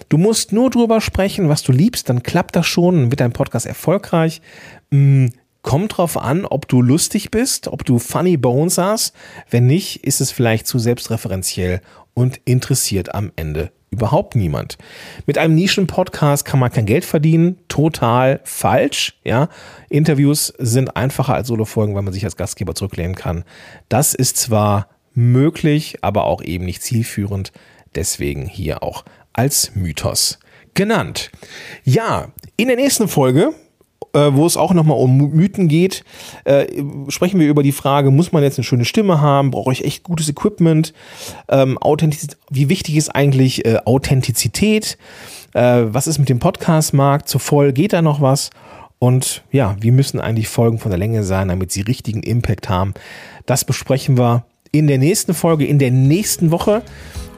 Du 0.08 0.18
musst 0.18 0.52
nur 0.52 0.70
drüber 0.70 1.00
sprechen, 1.00 1.48
was 1.48 1.62
du 1.62 1.72
liebst, 1.72 2.08
dann 2.08 2.22
klappt 2.22 2.56
das 2.56 2.66
schon, 2.66 2.96
dann 2.96 3.10
wird 3.10 3.20
dein 3.20 3.32
Podcast 3.32 3.66
erfolgreich. 3.66 4.40
Mhm. 4.90 5.32
Kommt 5.60 5.98
drauf 5.98 6.16
an, 6.16 6.46
ob 6.46 6.68
du 6.68 6.80
lustig 6.80 7.30
bist, 7.30 7.68
ob 7.68 7.84
du 7.84 7.98
funny 7.98 8.36
bones 8.36 8.78
hast. 8.78 9.14
Wenn 9.50 9.66
nicht, 9.66 10.04
ist 10.04 10.20
es 10.20 10.30
vielleicht 10.30 10.66
zu 10.66 10.78
selbstreferenziell 10.78 11.82
und 12.14 12.40
interessiert 12.44 13.14
am 13.14 13.32
Ende 13.36 13.70
überhaupt 13.90 14.36
niemand. 14.36 14.78
Mit 15.26 15.38
einem 15.38 15.54
Nischen-Podcast 15.54 16.44
kann 16.44 16.60
man 16.60 16.70
kein 16.70 16.86
Geld 16.86 17.04
verdienen. 17.04 17.58
Total 17.68 18.40
falsch. 18.44 19.18
Ja, 19.24 19.48
Interviews 19.88 20.52
sind 20.58 20.96
einfacher 20.96 21.34
als 21.34 21.48
Solo-Folgen, 21.48 21.94
weil 21.94 22.02
man 22.02 22.12
sich 22.12 22.24
als 22.24 22.36
Gastgeber 22.36 22.74
zurücklehnen 22.74 23.14
kann. 23.14 23.44
Das 23.88 24.14
ist 24.14 24.36
zwar 24.36 24.88
möglich, 25.18 25.98
aber 26.02 26.24
auch 26.24 26.42
eben 26.42 26.64
nicht 26.64 26.82
zielführend. 26.82 27.52
Deswegen 27.94 28.46
hier 28.46 28.82
auch 28.82 29.04
als 29.32 29.74
Mythos 29.74 30.38
genannt. 30.74 31.30
Ja, 31.84 32.28
in 32.56 32.68
der 32.68 32.76
nächsten 32.76 33.08
Folge 33.08 33.54
äh, 34.14 34.32
wo 34.32 34.46
es 34.46 34.56
auch 34.56 34.72
nochmal 34.72 34.98
um 34.98 35.16
Mythen 35.16 35.68
geht, 35.68 36.04
äh, 36.44 36.66
sprechen 37.08 37.38
wir 37.40 37.48
über 37.48 37.62
die 37.62 37.72
Frage, 37.72 38.10
muss 38.10 38.32
man 38.32 38.42
jetzt 38.42 38.58
eine 38.58 38.64
schöne 38.64 38.84
Stimme 38.84 39.20
haben, 39.20 39.50
brauche 39.50 39.72
ich 39.72 39.84
echt 39.84 40.02
gutes 40.02 40.28
Equipment, 40.28 40.92
ähm, 41.48 41.78
wie 42.50 42.68
wichtig 42.68 42.96
ist 42.96 43.10
eigentlich 43.10 43.64
äh, 43.66 43.78
Authentizität, 43.84 44.98
äh, 45.52 45.84
was 45.86 46.06
ist 46.06 46.18
mit 46.18 46.28
dem 46.28 46.38
Podcast-Markt, 46.38 47.28
zu 47.28 47.38
voll 47.38 47.72
geht 47.72 47.92
da 47.92 48.02
noch 48.02 48.20
was 48.20 48.50
Und 48.98 49.44
ja, 49.52 49.76
wie 49.80 49.90
müssen 49.90 50.20
eigentlich 50.20 50.48
Folgen 50.48 50.78
von 50.78 50.90
der 50.90 50.98
Länge 50.98 51.22
sein, 51.22 51.48
damit 51.48 51.70
sie 51.70 51.82
richtigen 51.82 52.22
Impact 52.22 52.68
haben? 52.68 52.94
Das 53.46 53.64
besprechen 53.64 54.18
wir 54.18 54.44
in 54.72 54.86
der 54.86 54.98
nächsten 54.98 55.34
Folge, 55.34 55.66
in 55.66 55.78
der 55.78 55.90
nächsten 55.90 56.50
Woche. 56.50 56.82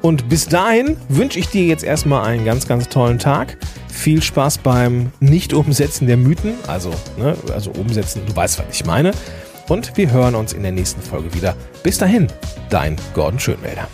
Und 0.02 0.28
bis 0.28 0.46
dahin 0.46 0.96
wünsche 1.08 1.38
ich 1.38 1.48
dir 1.48 1.64
jetzt 1.64 1.84
erstmal 1.84 2.24
einen 2.24 2.44
ganz, 2.44 2.66
ganz 2.66 2.88
tollen 2.88 3.18
Tag. 3.18 3.58
Viel 3.88 4.22
Spaß 4.22 4.58
beim 4.58 5.12
Nicht-Umsetzen 5.20 6.06
der 6.06 6.16
Mythen. 6.16 6.54
Also, 6.66 6.90
ne, 7.18 7.36
also 7.52 7.70
umsetzen, 7.72 8.22
du 8.26 8.34
weißt, 8.34 8.58
was 8.58 8.66
ich 8.72 8.86
meine. 8.86 9.12
Und 9.68 9.96
wir 9.96 10.10
hören 10.10 10.34
uns 10.34 10.52
in 10.52 10.62
der 10.62 10.72
nächsten 10.72 11.02
Folge 11.02 11.32
wieder. 11.34 11.54
Bis 11.82 11.98
dahin, 11.98 12.28
dein 12.70 12.96
Gordon 13.14 13.38
Schönwälder. 13.38 13.88